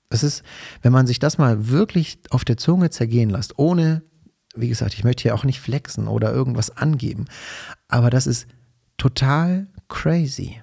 Es 0.09 0.23
ist, 0.23 0.43
wenn 0.81 0.91
man 0.91 1.07
sich 1.07 1.19
das 1.19 1.37
mal 1.37 1.69
wirklich 1.69 2.19
auf 2.29 2.43
der 2.43 2.57
Zunge 2.57 2.89
zergehen 2.89 3.29
lässt, 3.29 3.57
ohne, 3.57 4.03
wie 4.55 4.67
gesagt, 4.67 4.93
ich 4.93 5.03
möchte 5.03 5.23
hier 5.23 5.35
auch 5.35 5.45
nicht 5.45 5.61
flexen 5.61 6.07
oder 6.07 6.33
irgendwas 6.33 6.75
angeben, 6.75 7.25
aber 7.87 8.09
das 8.09 8.27
ist 8.27 8.47
total 8.97 9.67
crazy. 9.87 10.61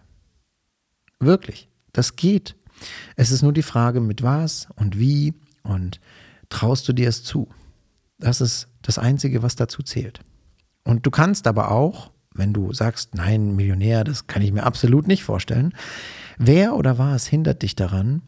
Wirklich, 1.20 1.68
das 1.92 2.16
geht. 2.16 2.56
Es 3.16 3.30
ist 3.30 3.42
nur 3.42 3.52
die 3.52 3.62
Frage, 3.62 4.00
mit 4.00 4.22
was 4.22 4.68
und 4.76 4.98
wie 4.98 5.34
und 5.62 6.00
traust 6.48 6.88
du 6.88 6.92
dir 6.92 7.08
es 7.08 7.24
zu? 7.24 7.48
Das 8.18 8.40
ist 8.40 8.68
das 8.82 8.98
Einzige, 8.98 9.42
was 9.42 9.56
dazu 9.56 9.82
zählt. 9.82 10.20
Und 10.84 11.04
du 11.06 11.10
kannst 11.10 11.46
aber 11.46 11.70
auch, 11.70 12.10
wenn 12.32 12.52
du 12.52 12.72
sagst, 12.72 13.14
nein, 13.14 13.56
Millionär, 13.56 14.04
das 14.04 14.26
kann 14.26 14.42
ich 14.42 14.52
mir 14.52 14.62
absolut 14.62 15.08
nicht 15.08 15.24
vorstellen, 15.24 15.74
wer 16.38 16.76
oder 16.76 16.98
was 16.98 17.26
hindert 17.26 17.62
dich 17.62 17.74
daran, 17.74 18.22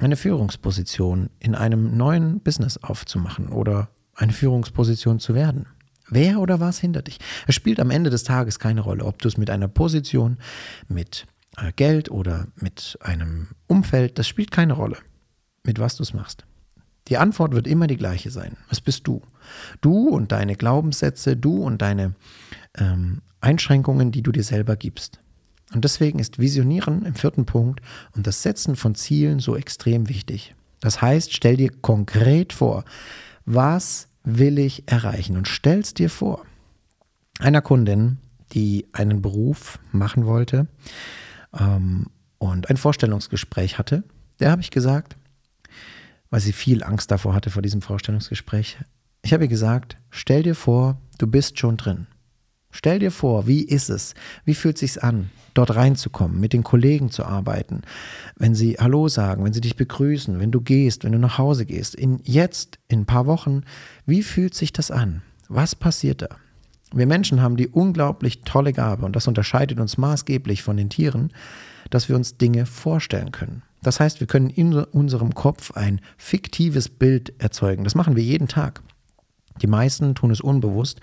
eine 0.00 0.16
Führungsposition 0.16 1.28
in 1.38 1.54
einem 1.54 1.96
neuen 1.96 2.40
Business 2.40 2.78
aufzumachen 2.78 3.48
oder 3.48 3.90
eine 4.14 4.32
Führungsposition 4.32 5.20
zu 5.20 5.34
werden? 5.34 5.66
Wer 6.08 6.40
oder 6.40 6.58
was 6.58 6.78
hindert 6.80 7.06
dich? 7.06 7.18
Es 7.46 7.54
spielt 7.54 7.78
am 7.78 7.90
Ende 7.90 8.10
des 8.10 8.24
Tages 8.24 8.58
keine 8.58 8.80
Rolle, 8.80 9.04
ob 9.04 9.22
du 9.22 9.28
es 9.28 9.36
mit 9.36 9.50
einer 9.50 9.68
Position, 9.68 10.38
mit 10.88 11.26
Geld 11.76 12.10
oder 12.10 12.46
mit 12.56 12.98
einem 13.00 13.48
Umfeld, 13.66 14.18
das 14.18 14.28
spielt 14.28 14.50
keine 14.50 14.74
Rolle, 14.74 14.98
mit 15.64 15.78
was 15.78 15.96
du 15.96 16.02
es 16.02 16.14
machst. 16.14 16.46
Die 17.08 17.18
Antwort 17.18 17.54
wird 17.54 17.66
immer 17.66 17.86
die 17.86 17.96
gleiche 17.96 18.30
sein. 18.30 18.56
Es 18.70 18.80
bist 18.80 19.06
du. 19.06 19.22
Du 19.80 20.08
und 20.08 20.32
deine 20.32 20.54
Glaubenssätze, 20.54 21.36
du 21.36 21.62
und 21.62 21.82
deine 21.82 22.14
ähm, 22.78 23.22
Einschränkungen, 23.40 24.12
die 24.12 24.22
du 24.22 24.32
dir 24.32 24.44
selber 24.44 24.76
gibst. 24.76 25.18
Und 25.72 25.84
deswegen 25.84 26.18
ist 26.18 26.38
Visionieren 26.38 27.04
im 27.04 27.14
vierten 27.14 27.46
Punkt 27.46 27.80
und 28.14 28.26
das 28.26 28.42
Setzen 28.42 28.76
von 28.76 28.94
Zielen 28.94 29.40
so 29.40 29.56
extrem 29.56 30.08
wichtig. 30.08 30.54
Das 30.80 31.02
heißt, 31.02 31.34
stell 31.34 31.56
dir 31.56 31.70
konkret 31.80 32.52
vor, 32.52 32.84
was 33.44 34.08
will 34.24 34.58
ich 34.58 34.90
erreichen? 34.90 35.36
Und 35.36 35.48
stellst 35.48 35.98
dir 35.98 36.10
vor, 36.10 36.44
einer 37.38 37.62
Kundin, 37.62 38.18
die 38.52 38.86
einen 38.92 39.22
Beruf 39.22 39.78
machen 39.92 40.26
wollte 40.26 40.66
ähm, 41.58 42.06
und 42.38 42.70
ein 42.70 42.76
Vorstellungsgespräch 42.76 43.78
hatte, 43.78 44.04
der 44.38 44.50
habe 44.50 44.62
ich 44.62 44.70
gesagt, 44.70 45.16
weil 46.30 46.40
sie 46.40 46.52
viel 46.52 46.82
Angst 46.82 47.10
davor 47.10 47.34
hatte 47.34 47.50
vor 47.50 47.62
diesem 47.62 47.82
Vorstellungsgespräch. 47.82 48.78
Ich 49.22 49.32
habe 49.32 49.44
ihr 49.44 49.48
gesagt, 49.48 49.96
stell 50.10 50.42
dir 50.42 50.54
vor, 50.54 50.98
du 51.18 51.26
bist 51.26 51.58
schon 51.58 51.76
drin. 51.76 52.06
Stell 52.70 53.00
dir 53.00 53.10
vor, 53.10 53.46
wie 53.46 53.62
ist 53.62 53.90
es? 53.90 54.14
Wie 54.44 54.54
fühlt 54.54 54.78
sich's 54.78 54.96
an, 54.96 55.30
dort 55.54 55.74
reinzukommen, 55.74 56.38
mit 56.38 56.52
den 56.52 56.62
Kollegen 56.62 57.10
zu 57.10 57.24
arbeiten, 57.24 57.82
wenn 58.36 58.54
sie 58.54 58.76
Hallo 58.78 59.08
sagen, 59.08 59.44
wenn 59.44 59.52
sie 59.52 59.60
dich 59.60 59.74
begrüßen, 59.74 60.38
wenn 60.38 60.52
du 60.52 60.60
gehst, 60.60 61.02
wenn 61.02 61.12
du 61.12 61.18
nach 61.18 61.36
Hause 61.36 61.66
gehst, 61.66 61.96
in 61.96 62.20
jetzt, 62.22 62.78
in 62.86 63.00
ein 63.00 63.06
paar 63.06 63.26
Wochen, 63.26 63.62
wie 64.06 64.22
fühlt 64.22 64.54
sich 64.54 64.72
das 64.72 64.92
an? 64.92 65.22
Was 65.48 65.74
passiert 65.74 66.22
da? 66.22 66.28
Wir 66.92 67.06
Menschen 67.06 67.40
haben 67.40 67.56
die 67.56 67.68
unglaublich 67.68 68.42
tolle 68.42 68.72
Gabe, 68.72 69.06
und 69.06 69.14
das 69.14 69.28
unterscheidet 69.28 69.78
uns 69.78 69.96
maßgeblich 69.96 70.62
von 70.62 70.76
den 70.76 70.90
Tieren, 70.90 71.32
dass 71.90 72.08
wir 72.08 72.16
uns 72.16 72.36
Dinge 72.36 72.66
vorstellen 72.66 73.32
können. 73.32 73.62
Das 73.82 74.00
heißt, 74.00 74.20
wir 74.20 74.26
können 74.26 74.50
in 74.50 74.74
unserem 74.74 75.34
Kopf 75.34 75.72
ein 75.72 76.00
fiktives 76.18 76.88
Bild 76.88 77.32
erzeugen. 77.40 77.84
Das 77.84 77.94
machen 77.94 78.16
wir 78.16 78.22
jeden 78.22 78.48
Tag. 78.48 78.82
Die 79.62 79.66
meisten 79.66 80.14
tun 80.14 80.30
es 80.30 80.40
unbewusst 80.40 81.00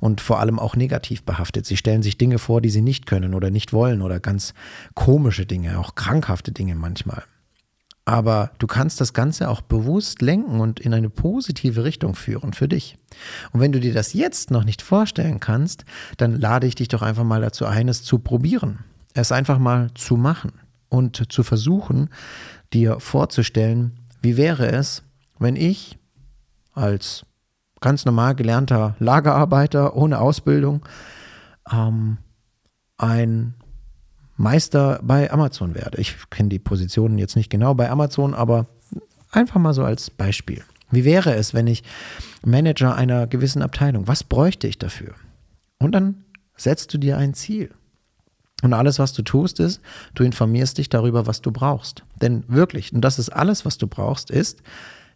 und 0.00 0.20
vor 0.20 0.40
allem 0.40 0.58
auch 0.58 0.76
negativ 0.76 1.22
behaftet. 1.22 1.66
Sie 1.66 1.76
stellen 1.76 2.02
sich 2.02 2.18
Dinge 2.18 2.38
vor, 2.38 2.60
die 2.60 2.70
sie 2.70 2.82
nicht 2.82 3.06
können 3.06 3.34
oder 3.34 3.50
nicht 3.50 3.72
wollen 3.72 4.02
oder 4.02 4.20
ganz 4.20 4.54
komische 4.94 5.46
Dinge, 5.46 5.78
auch 5.78 5.94
krankhafte 5.94 6.52
Dinge 6.52 6.74
manchmal. 6.74 7.22
Aber 8.04 8.50
du 8.58 8.66
kannst 8.66 9.00
das 9.00 9.12
Ganze 9.12 9.48
auch 9.48 9.60
bewusst 9.60 10.22
lenken 10.22 10.60
und 10.60 10.80
in 10.80 10.94
eine 10.94 11.10
positive 11.10 11.84
Richtung 11.84 12.14
führen 12.14 12.52
für 12.52 12.66
dich. 12.66 12.96
Und 13.52 13.60
wenn 13.60 13.72
du 13.72 13.80
dir 13.80 13.94
das 13.94 14.14
jetzt 14.14 14.50
noch 14.50 14.64
nicht 14.64 14.82
vorstellen 14.82 15.38
kannst, 15.38 15.84
dann 16.16 16.40
lade 16.40 16.66
ich 16.66 16.74
dich 16.74 16.88
doch 16.88 17.02
einfach 17.02 17.24
mal 17.24 17.40
dazu 17.40 17.66
ein, 17.66 17.88
es 17.88 18.02
zu 18.02 18.18
probieren. 18.18 18.80
Es 19.14 19.32
einfach 19.32 19.58
mal 19.58 19.92
zu 19.94 20.16
machen 20.16 20.52
und 20.88 21.32
zu 21.32 21.42
versuchen, 21.42 22.10
dir 22.72 23.00
vorzustellen, 23.00 23.98
wie 24.22 24.36
wäre 24.36 24.70
es, 24.70 25.02
wenn 25.38 25.56
ich 25.56 25.98
als 26.72 27.24
ganz 27.80 28.04
normal 28.04 28.34
gelernter 28.34 28.94
Lagerarbeiter 28.98 29.96
ohne 29.96 30.20
Ausbildung 30.20 30.82
ähm, 31.72 32.18
ein 32.98 33.54
Meister 34.40 35.00
bei 35.02 35.30
Amazon 35.30 35.74
werde. 35.74 36.00
Ich 36.00 36.16
kenne 36.30 36.48
die 36.48 36.58
Positionen 36.58 37.18
jetzt 37.18 37.36
nicht 37.36 37.50
genau 37.50 37.74
bei 37.74 37.90
Amazon, 37.90 38.34
aber 38.34 38.66
einfach 39.30 39.60
mal 39.60 39.74
so 39.74 39.84
als 39.84 40.08
Beispiel. 40.08 40.64
Wie 40.90 41.04
wäre 41.04 41.34
es, 41.34 41.52
wenn 41.52 41.66
ich 41.66 41.84
Manager 42.42 42.94
einer 42.94 43.26
gewissen 43.26 43.60
Abteilung, 43.60 44.08
was 44.08 44.24
bräuchte 44.24 44.66
ich 44.66 44.78
dafür? 44.78 45.14
Und 45.78 45.92
dann 45.92 46.24
setzt 46.56 46.92
du 46.94 46.98
dir 46.98 47.18
ein 47.18 47.34
Ziel. 47.34 47.70
Und 48.62 48.72
alles, 48.72 48.98
was 48.98 49.12
du 49.12 49.22
tust, 49.22 49.60
ist, 49.60 49.82
du 50.14 50.24
informierst 50.24 50.78
dich 50.78 50.88
darüber, 50.88 51.26
was 51.26 51.42
du 51.42 51.52
brauchst. 51.52 52.02
Denn 52.20 52.44
wirklich, 52.48 52.94
und 52.94 53.02
das 53.02 53.18
ist 53.18 53.28
alles, 53.28 53.66
was 53.66 53.76
du 53.76 53.86
brauchst, 53.86 54.30
ist 54.30 54.62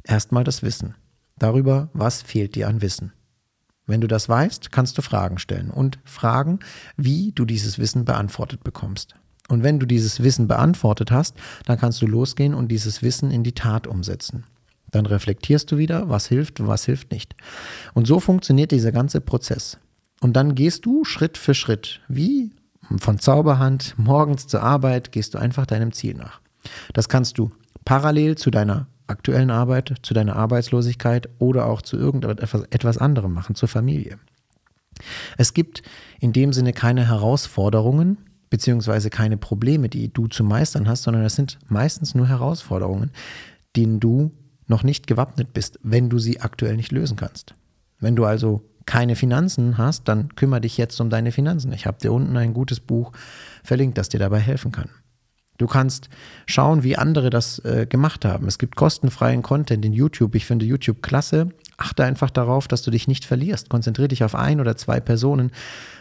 erstmal 0.02 0.44
das 0.44 0.62
Wissen 0.62 0.94
darüber, 1.38 1.88
was 1.94 2.20
fehlt 2.20 2.54
dir 2.54 2.68
an 2.68 2.82
Wissen. 2.82 3.12
Wenn 3.86 4.00
du 4.00 4.06
das 4.06 4.28
weißt, 4.28 4.72
kannst 4.72 4.96
du 4.96 5.02
Fragen 5.02 5.38
stellen 5.38 5.70
und 5.70 5.98
fragen, 6.04 6.60
wie 6.96 7.32
du 7.32 7.44
dieses 7.44 7.78
Wissen 7.78 8.04
beantwortet 8.04 8.64
bekommst. 8.64 9.14
Und 9.48 9.62
wenn 9.62 9.78
du 9.78 9.86
dieses 9.86 10.22
Wissen 10.22 10.48
beantwortet 10.48 11.10
hast, 11.10 11.36
dann 11.66 11.78
kannst 11.78 12.00
du 12.00 12.06
losgehen 12.06 12.54
und 12.54 12.68
dieses 12.68 13.02
Wissen 13.02 13.30
in 13.30 13.44
die 13.44 13.52
Tat 13.52 13.86
umsetzen. 13.86 14.44
Dann 14.90 15.06
reflektierst 15.06 15.70
du 15.70 15.76
wieder, 15.76 16.08
was 16.08 16.28
hilft 16.28 16.66
was 16.66 16.84
hilft 16.84 17.10
nicht. 17.10 17.34
Und 17.92 18.06
so 18.06 18.20
funktioniert 18.20 18.70
dieser 18.70 18.92
ganze 18.92 19.20
Prozess. 19.20 19.76
Und 20.20 20.34
dann 20.34 20.54
gehst 20.54 20.86
du 20.86 21.04
Schritt 21.04 21.36
für 21.36 21.52
Schritt, 21.54 22.00
wie 22.08 22.52
von 22.98 23.18
Zauberhand, 23.18 23.94
morgens 23.98 24.46
zur 24.46 24.62
Arbeit, 24.62 25.12
gehst 25.12 25.34
du 25.34 25.38
einfach 25.38 25.66
deinem 25.66 25.92
Ziel 25.92 26.14
nach. 26.14 26.40
Das 26.92 27.08
kannst 27.08 27.38
du 27.38 27.50
parallel 27.84 28.36
zu 28.36 28.50
deiner 28.50 28.86
aktuellen 29.06 29.50
Arbeit, 29.50 29.94
zu 30.02 30.14
deiner 30.14 30.36
Arbeitslosigkeit 30.36 31.28
oder 31.38 31.66
auch 31.66 31.82
zu 31.82 31.96
irgendetwas 31.96 32.62
etwas 32.70 32.98
anderem 32.98 33.32
machen, 33.32 33.54
zur 33.54 33.68
Familie. 33.68 34.18
Es 35.36 35.54
gibt 35.54 35.82
in 36.20 36.32
dem 36.32 36.52
Sinne 36.52 36.72
keine 36.72 37.08
Herausforderungen 37.08 38.18
beziehungsweise 38.50 39.10
keine 39.10 39.36
Probleme, 39.36 39.88
die 39.88 40.12
du 40.12 40.28
zu 40.28 40.44
meistern 40.44 40.86
hast, 40.88 41.02
sondern 41.02 41.24
es 41.24 41.34
sind 41.34 41.58
meistens 41.66 42.14
nur 42.14 42.28
Herausforderungen, 42.28 43.10
denen 43.74 43.98
du 43.98 44.30
noch 44.68 44.84
nicht 44.84 45.06
gewappnet 45.08 45.52
bist, 45.52 45.80
wenn 45.82 46.08
du 46.08 46.18
sie 46.18 46.40
aktuell 46.40 46.76
nicht 46.76 46.92
lösen 46.92 47.16
kannst. 47.16 47.54
Wenn 47.98 48.14
du 48.14 48.24
also 48.24 48.62
keine 48.86 49.16
Finanzen 49.16 49.76
hast, 49.78 50.08
dann 50.08 50.34
kümmere 50.36 50.60
dich 50.60 50.76
jetzt 50.76 51.00
um 51.00 51.10
deine 51.10 51.32
Finanzen. 51.32 51.72
Ich 51.72 51.86
habe 51.86 51.98
dir 51.98 52.12
unten 52.12 52.36
ein 52.36 52.54
gutes 52.54 52.80
Buch 52.80 53.12
verlinkt, 53.62 53.98
das 53.98 54.08
dir 54.08 54.20
dabei 54.20 54.38
helfen 54.38 54.72
kann. 54.72 54.90
Du 55.56 55.66
kannst 55.66 56.08
schauen, 56.46 56.82
wie 56.82 56.96
andere 56.96 57.30
das 57.30 57.60
äh, 57.60 57.86
gemacht 57.88 58.24
haben. 58.24 58.46
Es 58.48 58.58
gibt 58.58 58.74
kostenfreien 58.74 59.42
Content 59.42 59.84
in 59.84 59.92
YouTube. 59.92 60.34
Ich 60.34 60.46
finde 60.46 60.64
YouTube 60.66 61.02
klasse. 61.02 61.50
Achte 61.76 62.04
einfach 62.04 62.30
darauf, 62.30 62.66
dass 62.66 62.82
du 62.82 62.90
dich 62.90 63.06
nicht 63.06 63.24
verlierst. 63.24 63.68
Konzentriere 63.68 64.08
dich 64.08 64.24
auf 64.24 64.34
ein 64.34 64.60
oder 64.60 64.76
zwei 64.76 65.00
Personen 65.00 65.52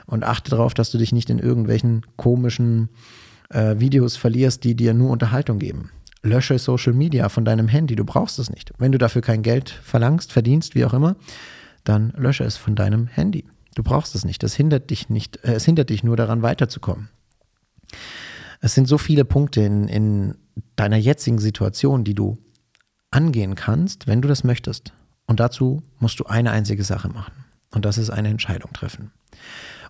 und 0.05 0.23
achte 0.23 0.51
darauf, 0.51 0.73
dass 0.73 0.91
du 0.91 0.97
dich 0.97 1.11
nicht 1.11 1.29
in 1.29 1.39
irgendwelchen 1.39 2.05
komischen 2.15 2.89
äh, 3.49 3.79
Videos 3.79 4.15
verlierst, 4.15 4.63
die 4.63 4.75
dir 4.75 4.93
nur 4.93 5.11
Unterhaltung 5.11 5.59
geben. 5.59 5.91
Lösche 6.23 6.57
Social 6.57 6.93
Media 6.93 7.29
von 7.29 7.45
deinem 7.45 7.67
Handy. 7.67 7.95
Du 7.95 8.05
brauchst 8.05 8.39
es 8.39 8.49
nicht. 8.49 8.71
Wenn 8.77 8.91
du 8.91 8.97
dafür 8.97 9.21
kein 9.21 9.43
Geld 9.43 9.69
verlangst, 9.69 10.31
verdienst, 10.31 10.73
wie 10.73 10.85
auch 10.85 10.93
immer, 10.93 11.15
dann 11.83 12.13
lösche 12.17 12.43
es 12.43 12.57
von 12.57 12.75
deinem 12.75 13.07
Handy. 13.07 13.45
Du 13.75 13.83
brauchst 13.83 14.15
es 14.15 14.23
nicht. 14.23 14.41
Das 14.41 14.55
hindert 14.55 14.89
dich 14.89 15.09
nicht. 15.09 15.43
Äh, 15.43 15.53
es 15.53 15.65
hindert 15.65 15.89
dich 15.89 16.03
nur 16.03 16.17
daran, 16.17 16.41
weiterzukommen. 16.41 17.09
Es 18.63 18.73
sind 18.75 18.87
so 18.87 18.97
viele 18.97 19.25
Punkte 19.25 19.59
in, 19.59 19.89
in 19.89 20.35
deiner 20.77 20.95
jetzigen 20.95 21.37
Situation, 21.37 22.05
die 22.05 22.15
du 22.15 22.37
angehen 23.11 23.55
kannst, 23.55 24.07
wenn 24.07 24.21
du 24.21 24.29
das 24.29 24.45
möchtest. 24.45 24.93
Und 25.27 25.41
dazu 25.41 25.83
musst 25.99 26.21
du 26.21 26.27
eine 26.27 26.51
einzige 26.51 26.85
Sache 26.85 27.09
machen. 27.09 27.33
Und 27.71 27.83
das 27.83 27.97
ist 27.97 28.09
eine 28.09 28.29
Entscheidung 28.29 28.71
treffen. 28.71 29.11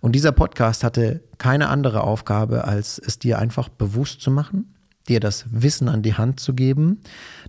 Und 0.01 0.13
dieser 0.13 0.31
Podcast 0.31 0.83
hatte 0.83 1.21
keine 1.37 1.69
andere 1.69 2.01
Aufgabe, 2.01 2.65
als 2.65 2.97
es 2.97 3.19
dir 3.19 3.37
einfach 3.37 3.69
bewusst 3.69 4.21
zu 4.21 4.31
machen, 4.31 4.73
dir 5.07 5.19
das 5.19 5.45
Wissen 5.51 5.87
an 5.87 6.01
die 6.01 6.15
Hand 6.15 6.39
zu 6.39 6.55
geben, 6.55 7.01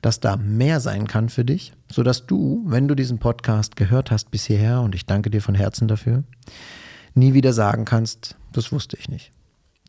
dass 0.02 0.20
da 0.20 0.36
mehr 0.36 0.78
sein 0.78 1.06
kann 1.06 1.30
für 1.30 1.46
dich, 1.46 1.72
sodass 1.90 2.26
du, 2.26 2.62
wenn 2.66 2.86
du 2.86 2.94
diesen 2.94 3.18
Podcast 3.18 3.76
gehört 3.76 4.10
hast 4.10 4.30
bis 4.30 4.44
hierher, 4.44 4.82
und 4.82 4.94
ich 4.94 5.06
danke 5.06 5.30
dir 5.30 5.40
von 5.40 5.54
Herzen 5.54 5.88
dafür, 5.88 6.22
nie 7.14 7.32
wieder 7.32 7.54
sagen 7.54 7.86
kannst, 7.86 8.36
das 8.52 8.72
wusste 8.72 8.98
ich 8.98 9.08
nicht. 9.08 9.33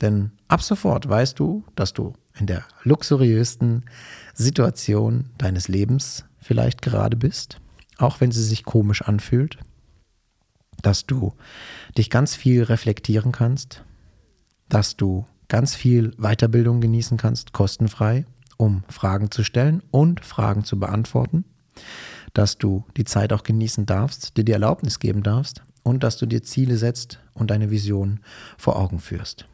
Denn 0.01 0.31
ab 0.47 0.62
sofort 0.62 1.08
weißt 1.08 1.39
du, 1.39 1.63
dass 1.75 1.93
du 1.93 2.13
in 2.38 2.47
der 2.47 2.63
luxuriösten 2.84 3.86
Situation 4.34 5.29
deines 5.38 5.67
Lebens 5.67 6.25
vielleicht 6.38 6.81
gerade 6.81 7.15
bist, 7.15 7.62
auch 7.97 8.19
wenn 8.19 8.31
sie 8.31 8.43
sich 8.43 8.65
komisch 8.65 9.01
anfühlt, 9.01 9.58
dass 10.81 11.05
du 11.05 11.34
dich 11.97 12.10
ganz 12.10 12.36
viel 12.36 12.63
reflektieren 12.63 13.31
kannst, 13.31 13.84
dass 14.67 14.97
du 14.97 15.25
ganz 15.47 15.75
viel 15.75 16.12
Weiterbildung 16.17 16.81
genießen 16.81 17.17
kannst, 17.17 17.53
kostenfrei, 17.53 18.25
um 18.58 18.84
Fragen 18.89 19.31
zu 19.31 19.43
stellen 19.43 19.81
und 19.91 20.23
Fragen 20.25 20.63
zu 20.63 20.79
beantworten, 20.79 21.45
dass 22.34 22.58
du 22.58 22.84
die 22.97 23.05
Zeit 23.05 23.31
auch 23.31 23.43
genießen 23.43 23.86
darfst, 23.86 24.38
dir 24.38 24.43
die 24.43 24.51
Erlaubnis 24.51 24.99
geben 24.99 25.23
darfst 25.23 25.62
und 25.84 26.03
dass 26.03 26.17
du 26.17 26.25
dir 26.25 26.43
Ziele 26.43 26.77
setzt 26.77 27.19
und 27.34 27.51
deine 27.51 27.69
Vision 27.69 28.19
vor 28.58 28.75
Augen 28.75 28.99
führst. 28.99 29.45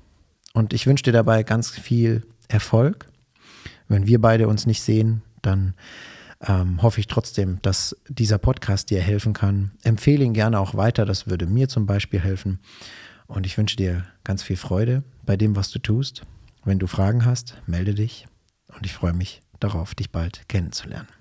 Und 0.54 0.74
ich 0.74 0.88
wünsche 0.88 1.04
dir 1.04 1.14
dabei 1.14 1.44
ganz 1.44 1.70
viel 1.70 2.24
Erfolg. 2.48 3.08
Wenn 3.88 4.08
wir 4.08 4.20
beide 4.22 4.48
uns 4.48 4.66
nicht 4.66 4.82
sehen, 4.82 5.22
dann 5.42 5.74
ähm, 6.48 6.82
hoffe 6.82 7.00
ich 7.00 7.08
trotzdem, 7.08 7.60
dass 7.62 7.96
dieser 8.08 8.38
Podcast 8.38 8.90
dir 8.90 9.02
helfen 9.02 9.34
kann. 9.34 9.72
Empfehle 9.84 10.24
ihn 10.24 10.34
gerne 10.34 10.60
auch 10.60 10.76
weiter, 10.76 11.06
das 11.06 11.28
würde 11.28 11.46
mir 11.46 11.68
zum 11.68 11.86
Beispiel 11.86 12.20
helfen. 12.20 12.60
Und 13.28 13.46
ich 13.46 13.58
wünsche 13.58 13.78
dir 13.78 14.06
ganz 14.24 14.44
viel 14.44 14.58
Freude 14.58 15.04
bei 15.26 15.38
dem, 15.38 15.56
was 15.56 15.72
du 15.72 15.80
tust. 15.80 16.24
Wenn 16.66 16.80
du 16.80 16.88
Fragen 16.88 17.26
hast, 17.26 17.56
melde 17.66 17.96
dich 17.96 18.28
und 18.76 18.86
ich 18.86 18.94
freue 18.94 19.14
mich 19.14 19.42
darauf, 19.60 19.96
dich 19.96 20.12
bald 20.12 20.48
kennenzulernen. 20.50 21.21